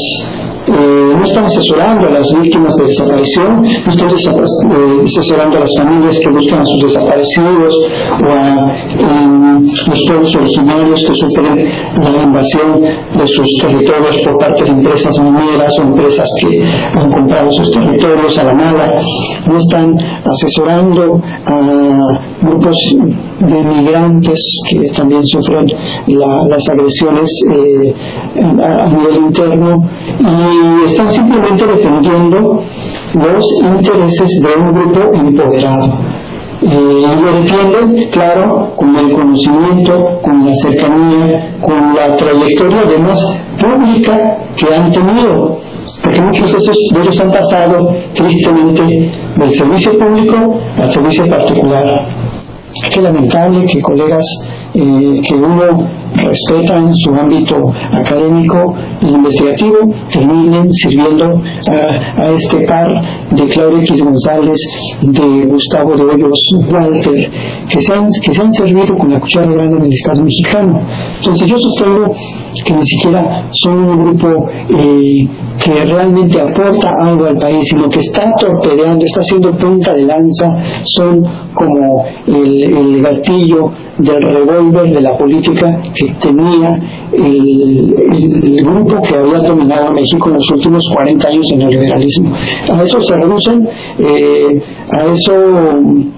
[0.65, 5.77] Eh, no están asesorando a las víctimas de desaparición, no están eh, asesorando a las
[5.77, 7.75] familias que buscan a sus desaparecidos
[8.21, 11.65] o a em, los pueblos originarios que sufren
[11.97, 17.51] la invasión de sus territorios por parte de empresas mineras o empresas que han comprado
[17.51, 19.01] sus territorios a la mala,
[19.49, 22.77] no están asesorando a grupos
[23.41, 25.67] de migrantes que también sufren
[26.07, 27.95] las agresiones eh,
[28.37, 29.85] a, nivel interno
[30.21, 32.63] y están simplemente defendiendo
[33.15, 35.93] los intereses de un grupo empoderado.
[36.63, 43.19] Eh, y lo defienden, claro, con el conocimiento, con la cercanía, con la trayectoria además
[43.61, 45.59] pública que han tenido,
[46.03, 52.07] porque muchos de, esos, de ellos han pasado tristemente del servicio público al servicio particular.
[52.91, 54.25] Qué lamentable que colegas
[54.75, 62.89] eh, que uno respeta en su ámbito académico e investigativo terminen sirviendo a, este par
[63.37, 64.61] de Claudia X González,
[65.03, 67.31] de Gustavo de Hoyos Walter,
[67.69, 70.81] que se, han, que se han servido con la cuchara grande en el Estado mexicano.
[71.19, 72.15] Entonces yo sostengo
[72.65, 75.29] que ni siquiera son un grupo eh,
[75.63, 80.63] que realmente aporta algo al país, sino que está torpedeando, está haciendo punta de lanza,
[80.85, 81.25] son
[81.55, 86.81] como el, el gatillo del revólver de la política que tenía
[87.13, 92.35] el, grupo que había dominado México en los últimos 40 años de neoliberalismo.
[92.71, 93.69] A eso se reducen,
[93.99, 95.35] eh, a, eso,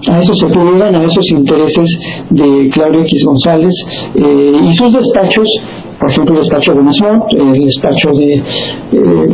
[0.09, 1.97] a eso se pliegan, a esos intereses
[2.29, 3.73] de Claudio X González
[4.15, 5.49] eh, y sus despachos
[5.99, 8.43] por ejemplo el despacho de Mismont, el despacho de, eh,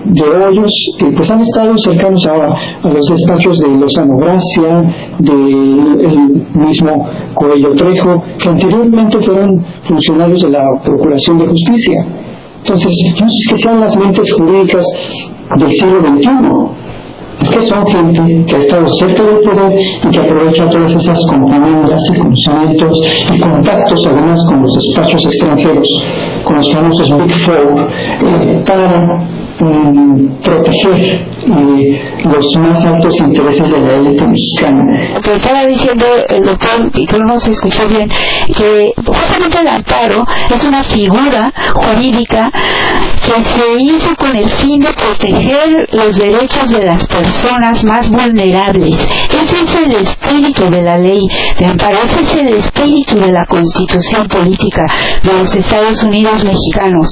[0.06, 0.72] de Hoyos,
[1.16, 8.24] pues han estado cercanos a, a los despachos de Lozano Gracia, del mismo Coello Trejo,
[8.38, 12.06] que anteriormente fueron funcionarios de la Procuración de Justicia.
[12.64, 14.86] Entonces, no es que sean las mentes jurídicas
[15.58, 16.81] del siglo XXI,
[17.42, 21.20] es que son gente que ha estado cerca del poder y que aprovecha todas esas
[21.28, 23.02] compañías y conocimientos
[23.34, 25.88] y contactos además con los despachos extranjeros
[26.44, 27.90] con los famosos Big Four,
[28.24, 29.24] eh, para
[29.60, 35.12] mm, proteger eh, los más altos intereses de la élite mexicana.
[35.14, 38.10] Lo que estaba diciendo el doctor, y tú no se escuchó bien,
[38.56, 42.52] que justamente el amparo es una figura jurídica
[43.26, 48.96] que se hizo con el fin de proteger los derechos de las personas más vulnerables.
[49.30, 51.22] Ese es el espíritu de la ley
[51.58, 54.86] de amparo, ese es el espíritu de la constitución política
[55.24, 57.10] de los Estados Unidos mexicanos.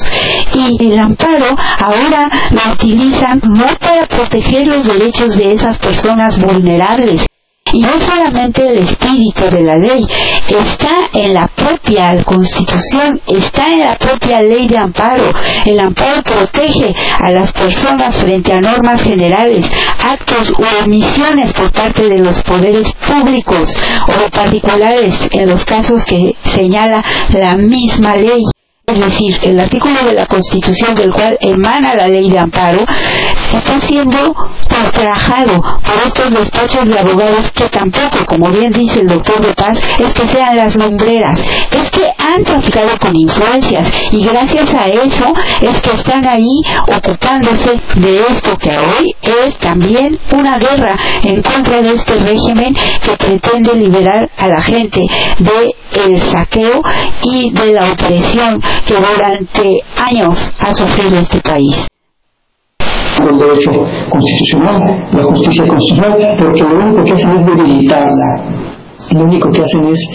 [0.54, 7.26] Y el amparo ahora lo utilizan no para proteger los derechos de esas personas vulnerables.
[7.72, 10.06] Y no solamente el espíritu de la ley,
[10.50, 15.32] está en la propia constitución, está en la propia ley de amparo.
[15.66, 19.70] El amparo protege a las personas frente a normas generales,
[20.04, 23.74] actos u omisiones por parte de los poderes públicos
[24.08, 28.42] o particulares en los casos que señala la misma ley.
[28.90, 32.84] Es decir, el artículo de la Constitución del cual emana la ley de amparo
[33.54, 34.36] está siendo
[34.84, 39.80] ultrajado por estos despachos de abogados que tampoco, como bien dice el doctor de Paz,
[40.00, 41.40] es que sean las nombreras,
[41.72, 45.32] es que han traficado con influencias y gracias a eso
[45.62, 51.82] es que están ahí ocupándose de esto que hoy es también una guerra en contra
[51.82, 55.06] de este régimen que pretende liberar a la gente
[55.40, 55.76] de
[56.06, 56.82] el saqueo
[57.24, 61.88] y de la opresión que durante años ha sufrido este país.
[63.20, 68.59] El derecho constitucional, la justicia constitucional, porque lo único que hacen es debilitarla
[69.12, 70.08] lo único que hacen es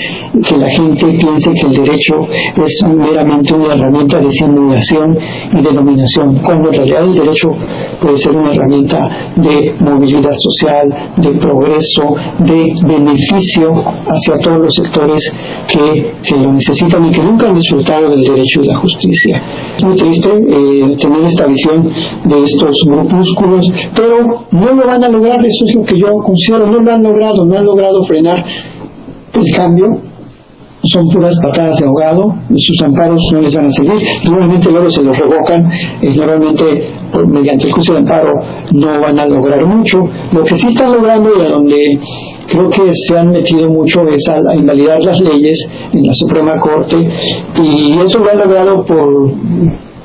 [0.47, 2.27] que la gente piense que el derecho
[2.65, 5.19] es meramente una herramienta de simulación
[5.53, 7.57] y de dominación, cuando en realidad el derecho
[8.01, 13.73] puede ser una herramienta de movilidad social, de progreso, de beneficio
[14.07, 15.33] hacia todos los sectores
[15.69, 19.43] que, lo necesitan y que nunca han disfrutado del derecho y la justicia.
[19.77, 21.93] Es muy triste eh, tener esta visión
[22.25, 26.67] de estos grupúsculos, pero no lo van a lograr, eso es lo que yo considero,
[26.67, 28.45] no lo han logrado, no han logrado frenar
[29.41, 30.01] el cambio
[30.85, 35.03] son puras patadas de ahogado, sus amparos no les van a seguir, nuevamente luego se
[35.03, 35.71] los revocan,
[36.15, 36.91] normalmente
[37.27, 38.35] mediante el juicio de amparo
[38.73, 40.01] no van a lograr mucho.
[40.33, 41.99] Lo que sí están logrando y a donde
[42.49, 46.97] creo que se han metido mucho es a, invalidar las leyes en la Suprema Corte
[47.63, 49.31] y eso lo han logrado por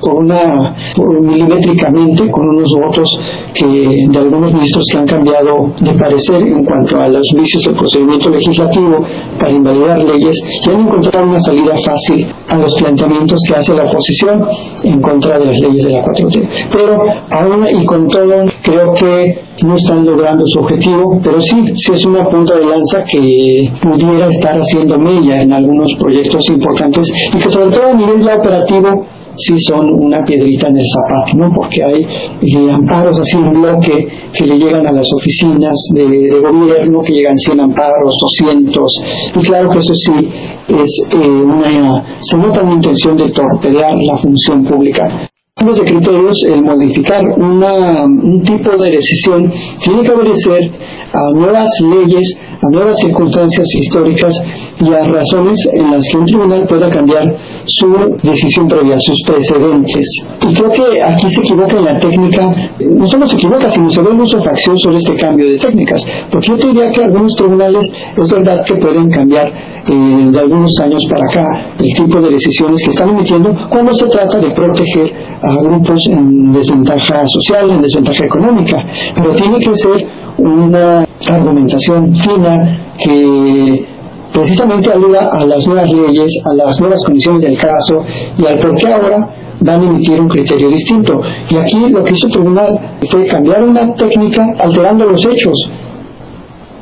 [0.01, 0.75] por una
[1.21, 3.19] milimétricamente con unos votos
[3.53, 7.75] que de algunos ministros que han cambiado de parecer en cuanto a los vicios del
[7.75, 9.05] procedimiento legislativo
[9.37, 13.83] para invalidar leyes y han encontrado una salida fácil a los planteamientos que hace la
[13.83, 14.45] oposición
[14.83, 16.47] en contra de las leyes de la 4T.
[16.71, 21.91] Pero aún y con todo, creo que no están logrando su objetivo, pero sí, sí
[21.93, 27.37] es una punta de lanza que pudiera estar haciendo mella en algunos proyectos importantes y
[27.37, 29.05] que sobre todo a nivel operativo
[29.39, 31.51] sí son una piedrita en el zapato, ¿no?
[31.53, 32.07] Porque hay
[32.41, 37.37] eh, amparos así en bloque que le llegan a las oficinas de, gobierno, que llegan
[37.37, 39.01] 100 amparos, 200,
[39.35, 40.29] y claro que eso sí
[40.67, 45.29] es eh, una, se nota una intención de torpedear la función pública
[45.59, 49.51] de criterios, el modificar una, un tipo de decisión
[49.83, 50.71] tiene que obedecer
[51.11, 54.41] a nuevas leyes, a nuevas circunstancias históricas
[54.79, 57.35] y a razones en las que un tribunal pueda cambiar
[57.65, 60.07] su decisión previa, sus precedentes.
[60.49, 64.01] Y creo que aquí se equivoca en la técnica, no solo se equivoca, sino se
[64.01, 66.05] ve un uso faccioso de este cambio de técnicas.
[66.31, 70.79] Porque yo te diría que algunos tribunales es verdad que pueden cambiar eh, de algunos
[70.79, 75.13] años para acá el tipo de decisiones que están emitiendo cuando se trata de proteger
[75.41, 78.85] a grupos en desventaja social, en desventaja económica.
[79.15, 80.07] Pero tiene que ser
[80.37, 83.85] una argumentación fina que
[84.31, 88.03] precisamente aluda a las nuevas leyes, a las nuevas condiciones del caso
[88.37, 89.29] y al por qué ahora
[89.61, 91.21] van a emitir un criterio distinto.
[91.49, 92.79] Y aquí lo que hizo el tribunal
[93.09, 95.69] fue cambiar una técnica alterando los hechos.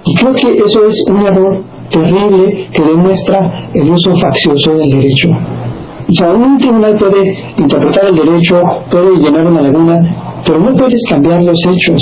[0.06, 5.30] Y creo que eso es un error terrible que demuestra el uso faccioso del derecho.
[6.10, 11.04] O sea, un tribunal puede interpretar el derecho, puede llenar una laguna, pero no puedes
[11.10, 12.02] cambiar los hechos,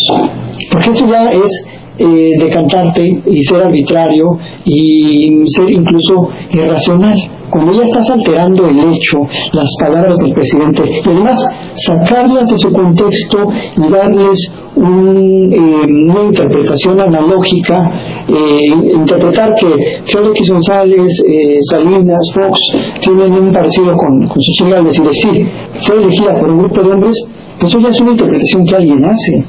[0.72, 1.66] porque eso ya es
[1.98, 7.18] eh, decantarte y ser arbitrario y ser incluso irracional.
[7.50, 11.46] Cuando ya estás alterando el hecho, las palabras del presidente, y además
[11.76, 21.24] sacarlas de su contexto y darles eh, una interpretación analógica, eh, interpretar que Félix González,
[21.28, 22.60] eh, Salinas, Fox
[23.00, 25.50] tienen un parecido con, con sus legales y decir,
[25.82, 27.24] fue elegida por un grupo de hombres,
[27.64, 29.46] eso ya es una interpretación que alguien hace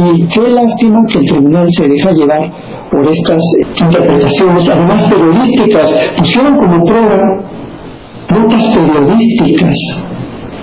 [0.00, 2.50] y qué lástima que el tribunal se deja llevar
[2.90, 3.42] por estas
[3.80, 7.40] interpretaciones, además periodísticas, pusieron como prueba
[8.30, 9.76] notas periodísticas.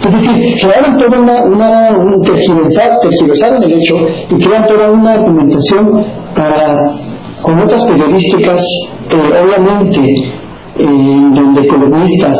[0.06, 3.98] Es decir, crearon toda una, una un tergiversaron el hecho
[4.30, 6.06] y crearon toda una argumentación
[6.36, 6.92] para,
[7.42, 8.62] con notas periodísticas,
[9.10, 10.32] eh, obviamente,
[10.80, 12.38] eh, donde columnistas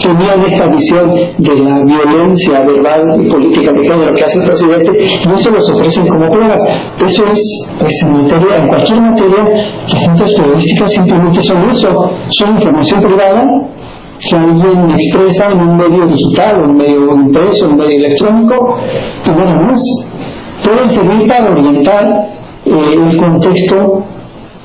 [0.00, 4.92] tenían esta visión de la violencia verbal y política de género que hace el presidente
[5.02, 6.60] y eso los ofrecen como pruebas.
[7.04, 12.50] Eso es, pues en materia, en cualquier materia, las notas periodísticas simplemente son eso, son
[12.52, 13.62] información privada
[14.20, 18.78] que alguien expresa en un medio digital, en un medio impreso, en un medio electrónico,
[19.26, 19.82] y nada más.
[20.62, 22.28] Pueden servir para orientar
[22.64, 24.04] eh, el contexto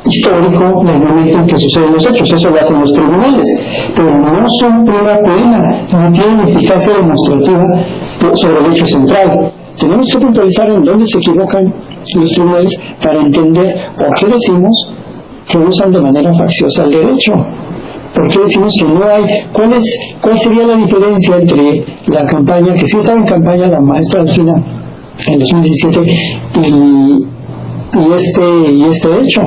[0.10, 3.48] histórico del momento en que suceden los hechos, eso lo hacen los tribunales,
[3.96, 7.86] pero no son prueba plena, no tienen eficacia demostrativa
[8.34, 9.52] sobre el hecho central.
[9.80, 11.74] Tenemos que puntualizar en dónde se equivocan
[12.16, 12.72] los tribunales
[13.02, 14.92] para entender por qué decimos
[15.48, 17.34] que usan de manera facciosa el derecho.
[18.14, 19.46] ¿Por qué decimos que no hay?
[19.54, 23.80] ¿Cuál, es, ¿Cuál sería la diferencia entre la campaña, que sí estaba en campaña la
[23.80, 24.56] maestra Alfina
[25.28, 29.42] en 2017, y, y, este, y este hecho?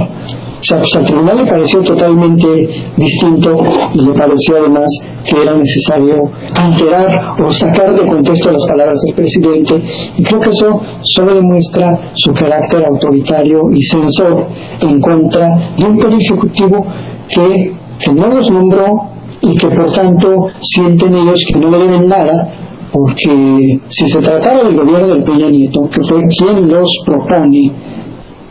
[0.60, 3.62] O sea, al tribunal le pareció totalmente distinto
[3.94, 4.88] y le pareció además
[5.24, 9.82] que era necesario alterar o sacar de contexto las palabras del presidente
[10.16, 14.48] y creo que eso solo demuestra su carácter autoritario y censor
[14.82, 16.86] en contra de un poder ejecutivo
[17.28, 19.08] que, que no los nombró
[19.40, 22.52] y que por tanto sienten ellos que no le deben nada
[22.92, 27.70] porque si se tratara del gobierno del Peña Nieto, que fue quien los propone,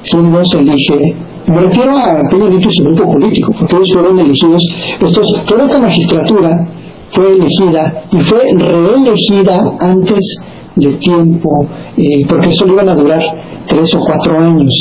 [0.09, 1.15] quien los elige,
[1.47, 4.63] me refiero a Peña Nieto y su grupo político, porque ellos fueron elegidos,
[5.01, 6.67] estos, toda esta magistratura
[7.11, 10.37] fue elegida y fue reelegida antes
[10.75, 11.67] de tiempo,
[11.97, 13.21] eh, porque solo iban a durar
[13.65, 14.73] tres o cuatro años.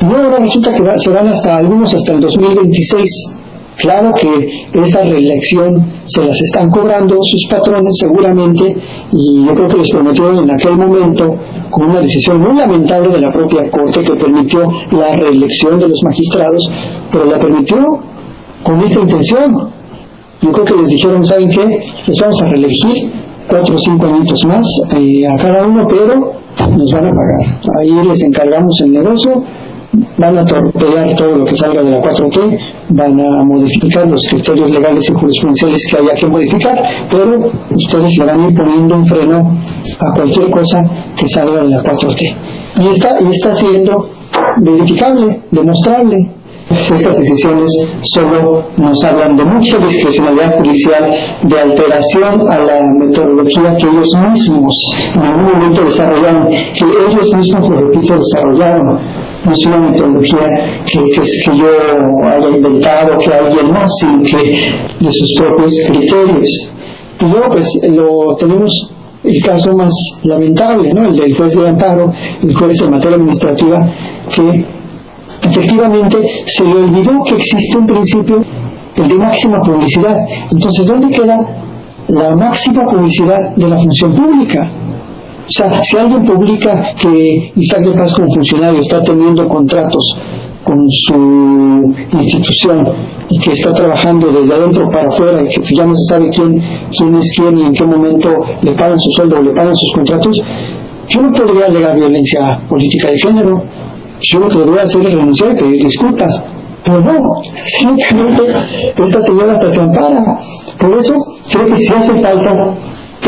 [0.00, 3.41] Y ahora resulta que se van hasta algunos hasta el 2026.
[3.78, 8.76] Claro que esa reelección se las están cobrando sus patrones seguramente
[9.10, 11.36] y yo creo que les prometieron en aquel momento
[11.70, 16.02] con una decisión muy lamentable de la propia Corte que permitió la reelección de los
[16.04, 16.70] magistrados,
[17.10, 18.00] pero la permitió
[18.62, 19.70] con esta intención.
[20.42, 21.80] Yo creo que les dijeron, ¿saben qué?
[22.06, 23.10] Les vamos a reelegir
[23.48, 24.66] cuatro o cinco añitos más
[24.96, 26.34] eh, a cada uno, pero
[26.76, 27.60] nos van a pagar.
[27.80, 29.42] Ahí les encargamos el negocio
[30.16, 32.58] van a torpedear todo lo que salga de la 4T,
[32.90, 38.24] van a modificar los criterios legales y jurisprudenciales que haya que modificar, pero ustedes le
[38.24, 39.58] van a ir poniendo un freno
[39.98, 42.34] a cualquier cosa que salga de la 4T.
[42.80, 44.08] Y está, y está siendo
[44.58, 46.30] verificable, demostrable.
[46.70, 47.70] estas decisiones
[48.02, 51.04] solo nos hablan de mucha discrecionalidad judicial,
[51.42, 54.74] de alteración a la metodología que ellos mismos
[55.14, 59.21] en algún momento desarrollaron, que ellos mismos, lo repito, desarrollaron.
[59.44, 61.66] No es una metodología que, que, que yo
[62.24, 64.36] haya inventado, que alguien más, sino que
[65.00, 66.68] de sus propios criterios.
[67.20, 68.90] Y luego, pues, lo tenemos
[69.24, 69.94] el caso más
[70.24, 71.06] lamentable, ¿no?
[71.06, 72.12] el del juez de amparo,
[72.42, 73.88] el juez en materia administrativa,
[74.34, 74.64] que
[75.48, 78.44] efectivamente se le olvidó que existe un principio,
[78.96, 80.16] el de máxima publicidad.
[80.50, 81.38] Entonces, ¿dónde queda
[82.08, 84.70] la máxima publicidad de la función pública?
[85.46, 90.16] O sea, si alguien publica que Isaac de Paz como funcionario está teniendo contratos
[90.62, 92.88] con su institución
[93.28, 96.62] y que está trabajando desde adentro para afuera y que ya no se sabe quién,
[96.96, 98.30] quién es quién y en qué momento
[98.62, 100.40] le pagan su sueldo o le pagan sus contratos,
[101.08, 103.62] yo no podría alegar violencia política de género.
[104.20, 106.42] Yo lo que debería hacer es renunciar y pedir disculpas.
[106.84, 108.42] Pero no, simplemente
[108.96, 110.38] esta señora hasta se ampara.
[110.78, 111.14] Por eso
[111.50, 112.74] creo que sí hace falta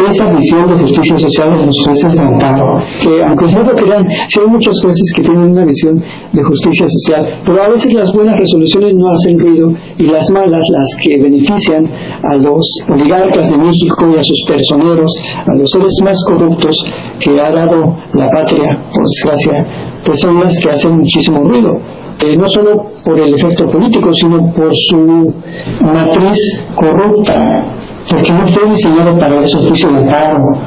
[0.03, 4.09] esa visión de justicia social en los jueces de amparo, que aunque no lo crean,
[4.29, 6.03] sí hay muchos jueces que tienen una visión
[6.33, 10.69] de justicia social, pero a veces las buenas resoluciones no hacen ruido y las malas,
[10.69, 11.89] las que benefician
[12.23, 15.13] a los oligarcas de México y a sus personeros,
[15.47, 16.85] a los seres más corruptos
[17.21, 19.67] que ha dado la patria, por desgracia,
[20.05, 21.81] pues son las que hacen muchísimo ruido.
[22.21, 25.35] Eh, no solo por el efecto político, sino por su
[25.83, 26.39] matriz
[26.75, 27.74] corrupta
[28.09, 30.59] porque no fue diseñado para eso el juicio de amparo.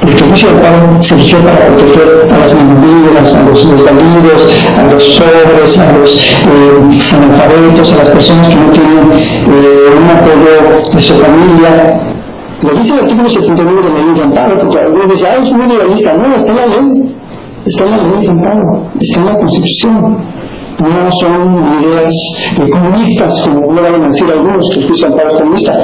[0.00, 4.48] Porque el juicio de amparo se eligió para proteger a las minorías, a los desvalidos,
[4.76, 10.10] a los pobres, a los eh, analfabetos, a las personas que no tienen eh, un
[10.10, 12.00] apoyo de su familia.
[12.62, 15.52] Lo dice el artículo 79 de la ley de amparo, porque algunos dicen, ah, es
[15.52, 16.14] muy legalista.
[16.14, 17.16] No, está en la ley,
[17.66, 20.16] está en la ley de amparo, está en la Constitución
[20.82, 22.14] no son ideas
[22.58, 25.78] eh, comunistas, como no vayan a decir algunos que amparo es comunista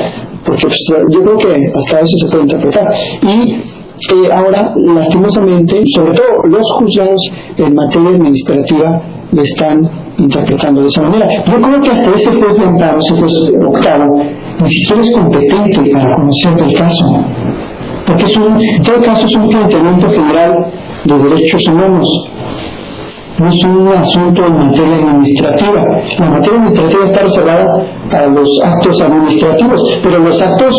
[0.49, 0.79] porque pues,
[1.11, 2.95] yo creo que hasta eso se puede interpretar.
[3.23, 7.21] Y eh, ahora, lastimosamente, sobre todo los juzgados
[7.57, 11.29] en materia administrativa lo están interpretando de esa manera.
[11.45, 13.33] Yo creo que hasta ese juez de amparo, ese juez
[13.67, 14.23] octavo,
[14.63, 17.25] ni siquiera es competente para conocer del caso,
[18.07, 20.67] porque es un, en todo caso es un planteamiento general
[21.05, 22.09] de derechos humanos
[23.39, 25.85] no es un asunto en materia administrativa.
[26.19, 30.75] La materia administrativa está reservada para los actos administrativos, pero los actos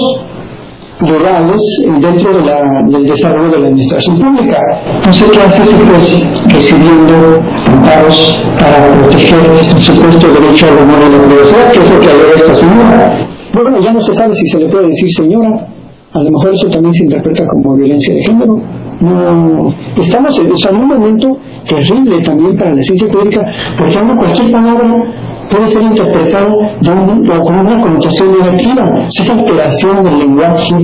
[1.01, 1.61] legales
[2.01, 4.57] dentro de la, del desarrollo de la administración pública.
[4.97, 7.41] Entonces, ¿qué hace ese juez recibiendo
[7.71, 12.07] amparos para proteger el supuesto derecho al honor y la privacidad, que es lo que
[12.07, 13.27] alega esta señora?
[13.53, 15.65] Bueno, ya no se sabe si se le puede decir señora,
[16.11, 18.59] a lo mejor eso también se interpreta como violencia de género.
[18.99, 21.37] No, estamos en un momento
[21.67, 23.45] terrible también para la ciencia jurídica,
[23.77, 25.03] porque ahora cualquier palabra
[25.49, 29.07] puede ser interpretada de con una connotación negativa.
[29.07, 30.75] Esa alteración del lenguaje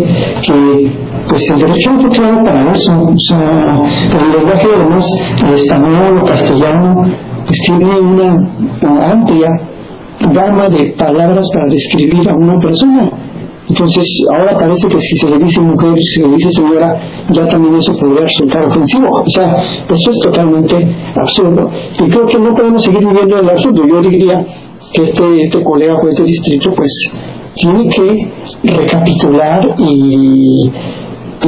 [0.41, 0.91] que,
[1.27, 2.99] pues el derecho no fue creado para eso.
[2.99, 3.81] O sea,
[4.19, 5.07] el lenguaje además,
[5.47, 7.05] el español o castellano,
[7.45, 8.47] pues tiene una
[9.11, 9.49] amplia
[10.31, 13.09] gama de palabras para describir a una persona
[13.67, 17.01] entonces, ahora parece que si se le dice mujer, si se le dice señora,
[17.31, 19.09] ya también eso podría resultar ofensivo.
[19.09, 19.57] O sea,
[19.89, 21.71] eso es totalmente absurdo.
[21.99, 23.83] Y creo que no podemos seguir viviendo el absurdo.
[23.87, 24.45] Yo diría
[24.93, 27.11] que este, este colega juez de distrito, pues,
[27.55, 28.31] tiene que
[28.63, 30.69] recapitular y,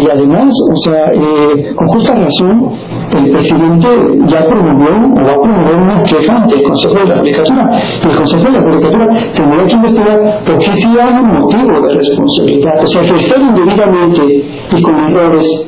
[0.02, 2.72] y además, o sea, eh, con justa razón,
[3.15, 3.88] el presidente
[4.27, 7.81] ya promovió o va a promover una queja ante el Consejo de la Judicatura.
[8.03, 11.93] El Consejo de la Judicatura tendrá que investigar por qué si hay un motivo de
[11.93, 12.84] responsabilidad.
[12.84, 15.67] O sea, ejercer indebidamente y con errores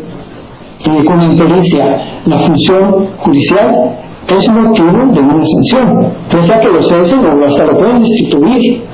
[0.86, 3.98] y con impericia la función judicial
[4.28, 6.08] es motivo de una sanción.
[6.30, 8.89] Piensa que los cesen o hasta lo pueden destituir.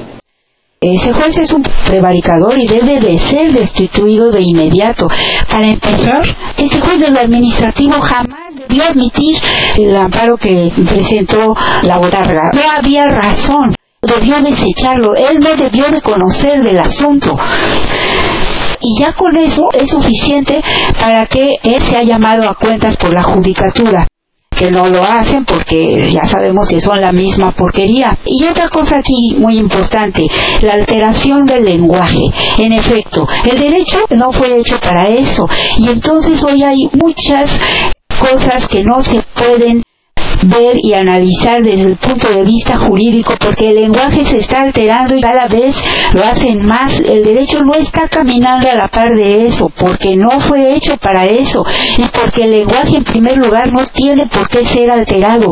[0.93, 5.07] Ese juez es un prevaricador y debe de ser destituido de inmediato.
[5.49, 6.21] Para empezar,
[6.57, 9.35] ese juez de lo administrativo jamás debió admitir
[9.77, 12.51] el amparo que presentó la botarga.
[12.53, 13.73] No había razón.
[13.99, 15.15] Debió desecharlo.
[15.15, 17.35] Él no debió de conocer del asunto
[18.79, 20.61] y ya con eso es suficiente
[20.99, 24.05] para que él sea llamado a cuentas por la judicatura
[24.57, 28.17] que no lo hacen porque ya sabemos que son la misma porquería.
[28.25, 30.25] Y otra cosa aquí muy importante,
[30.61, 32.23] la alteración del lenguaje.
[32.57, 37.59] En efecto, el derecho no fue hecho para eso y entonces hoy hay muchas
[38.19, 39.83] cosas que no se pueden
[40.45, 45.15] ver y analizar desde el punto de vista jurídico porque el lenguaje se está alterando
[45.15, 45.75] y cada vez
[46.13, 46.99] lo hacen más.
[46.99, 51.25] El derecho no está caminando a la par de eso porque no fue hecho para
[51.25, 51.65] eso
[51.97, 55.51] y porque el lenguaje en primer lugar no tiene por qué ser alterado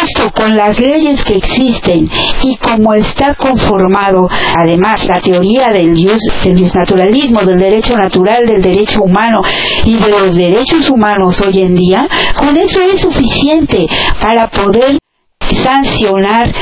[0.00, 2.08] justo con las leyes que existen
[2.42, 9.02] y como está conformado, además, la teoría del del naturalismo, del derecho natural, del derecho
[9.02, 9.40] humano
[9.84, 13.86] y de los derechos humanos hoy en día, con eso es suficiente
[14.20, 14.98] para poder
[15.54, 16.52] sancionar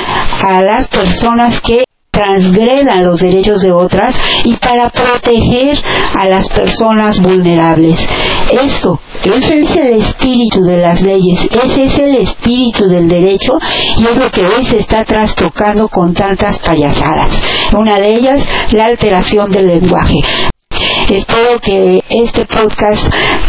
[0.42, 1.85] a las personas que
[2.16, 5.78] transgredan los derechos de otras y para proteger
[6.14, 8.08] a las personas vulnerables.
[8.50, 13.52] Esto, ese es el espíritu de las leyes, ese es el espíritu del derecho
[13.98, 17.38] y es lo que hoy se está trastocando con tantas payasadas.
[17.76, 20.20] Una de ellas, la alteración del lenguaje.
[21.08, 23.06] Espero que este podcast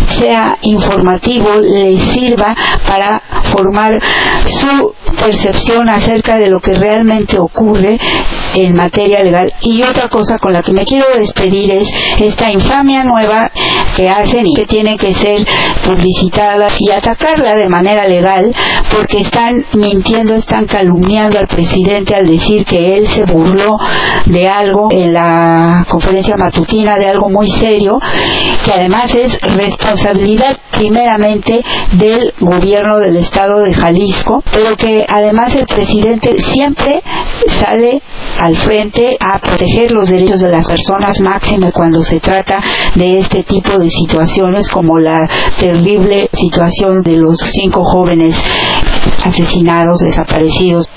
[0.09, 2.55] sea informativo, les sirva
[2.87, 3.99] para formar
[4.45, 7.97] su percepción acerca de lo que realmente ocurre
[8.55, 9.53] en materia legal.
[9.61, 11.89] Y otra cosa con la que me quiero despedir es
[12.19, 13.51] esta infamia nueva
[13.95, 15.45] que hacen y que tiene que ser
[15.85, 18.53] publicitada y atacarla de manera legal
[18.91, 23.77] porque están mintiendo, están calumniando al presidente al decir que él se burló
[24.25, 27.99] de algo en la conferencia matutina, de algo muy serio,
[28.63, 31.63] que además es responsabilidad primeramente
[31.93, 37.01] del gobierno del estado de Jalisco, pero que además el presidente siempre
[37.47, 38.01] sale
[38.39, 42.59] al frente a proteger los derechos de las personas máxime cuando se trata
[42.95, 45.27] de este tipo de situaciones como la
[45.59, 48.35] terrible situación de los cinco jóvenes
[49.25, 50.89] asesinados, desaparecidos.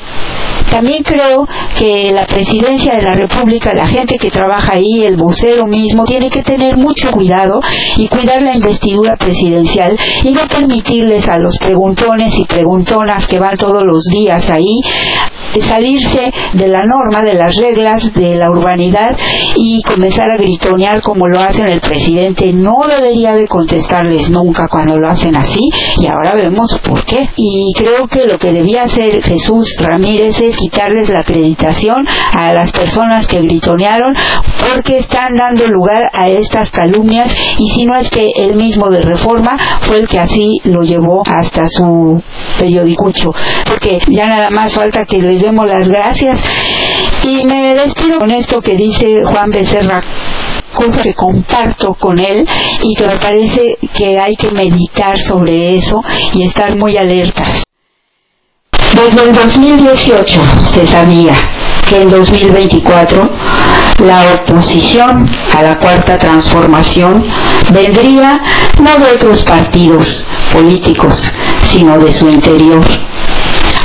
[0.70, 5.66] También creo que la presidencia de la República, la gente que trabaja ahí, el vocero
[5.66, 7.60] mismo, tiene que tener mucho cuidado
[7.96, 13.56] y cuidar la investidura presidencial y no permitirles a los preguntones y preguntonas que van
[13.56, 14.80] todos los días ahí
[15.58, 19.16] salirse de la norma, de las reglas de la urbanidad
[19.56, 22.52] y comenzar a gritonear como lo hacen el presidente.
[22.52, 25.68] No debería de contestarles nunca cuando lo hacen así
[25.98, 27.28] y ahora vemos por qué.
[27.36, 32.70] Y creo que lo que debía hacer Jesús Ramírez es quitarles la acreditación a las
[32.72, 34.14] personas que gritonearon
[34.72, 39.00] porque están dando lugar a estas calumnias y si no es que el mismo de
[39.00, 42.22] Reforma fue el que así lo llevó hasta su
[42.58, 43.32] periodicucho
[43.66, 46.42] porque ya nada más falta que les demos las gracias
[47.24, 50.00] y me despido con esto que dice Juan Becerra
[50.74, 52.46] cosa que comparto con él
[52.82, 56.00] y que me parece que hay que meditar sobre eso
[56.34, 57.64] y estar muy alertas.
[58.94, 61.32] Desde el 2018 se sabía
[61.88, 63.30] que en 2024
[64.04, 67.24] la oposición a la cuarta transformación
[67.72, 68.42] vendría
[68.82, 72.80] no de otros partidos políticos, sino de su interior.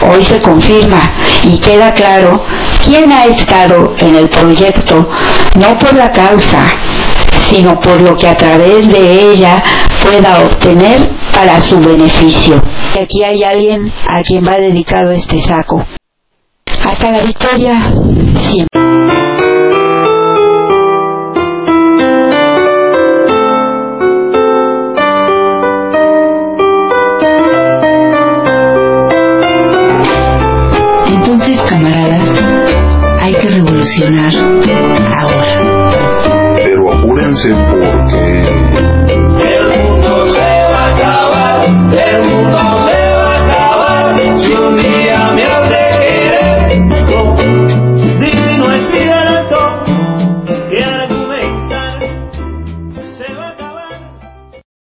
[0.09, 1.11] Hoy se confirma
[1.43, 2.43] y queda claro
[2.83, 5.07] quién ha estado en el proyecto,
[5.55, 6.65] no por la causa,
[7.49, 9.61] sino por lo que a través de ella
[10.03, 10.99] pueda obtener
[11.33, 12.61] para su beneficio.
[12.99, 15.85] Aquí hay alguien a quien va dedicado este saco.
[16.83, 17.81] Hasta la victoria,
[18.39, 18.81] siempre.
[31.07, 32.29] Entonces, camaradas,
[33.21, 34.44] hay que revolucionar
[37.51, 37.74] ahora.
[37.74, 37.74] Pero apúrense porque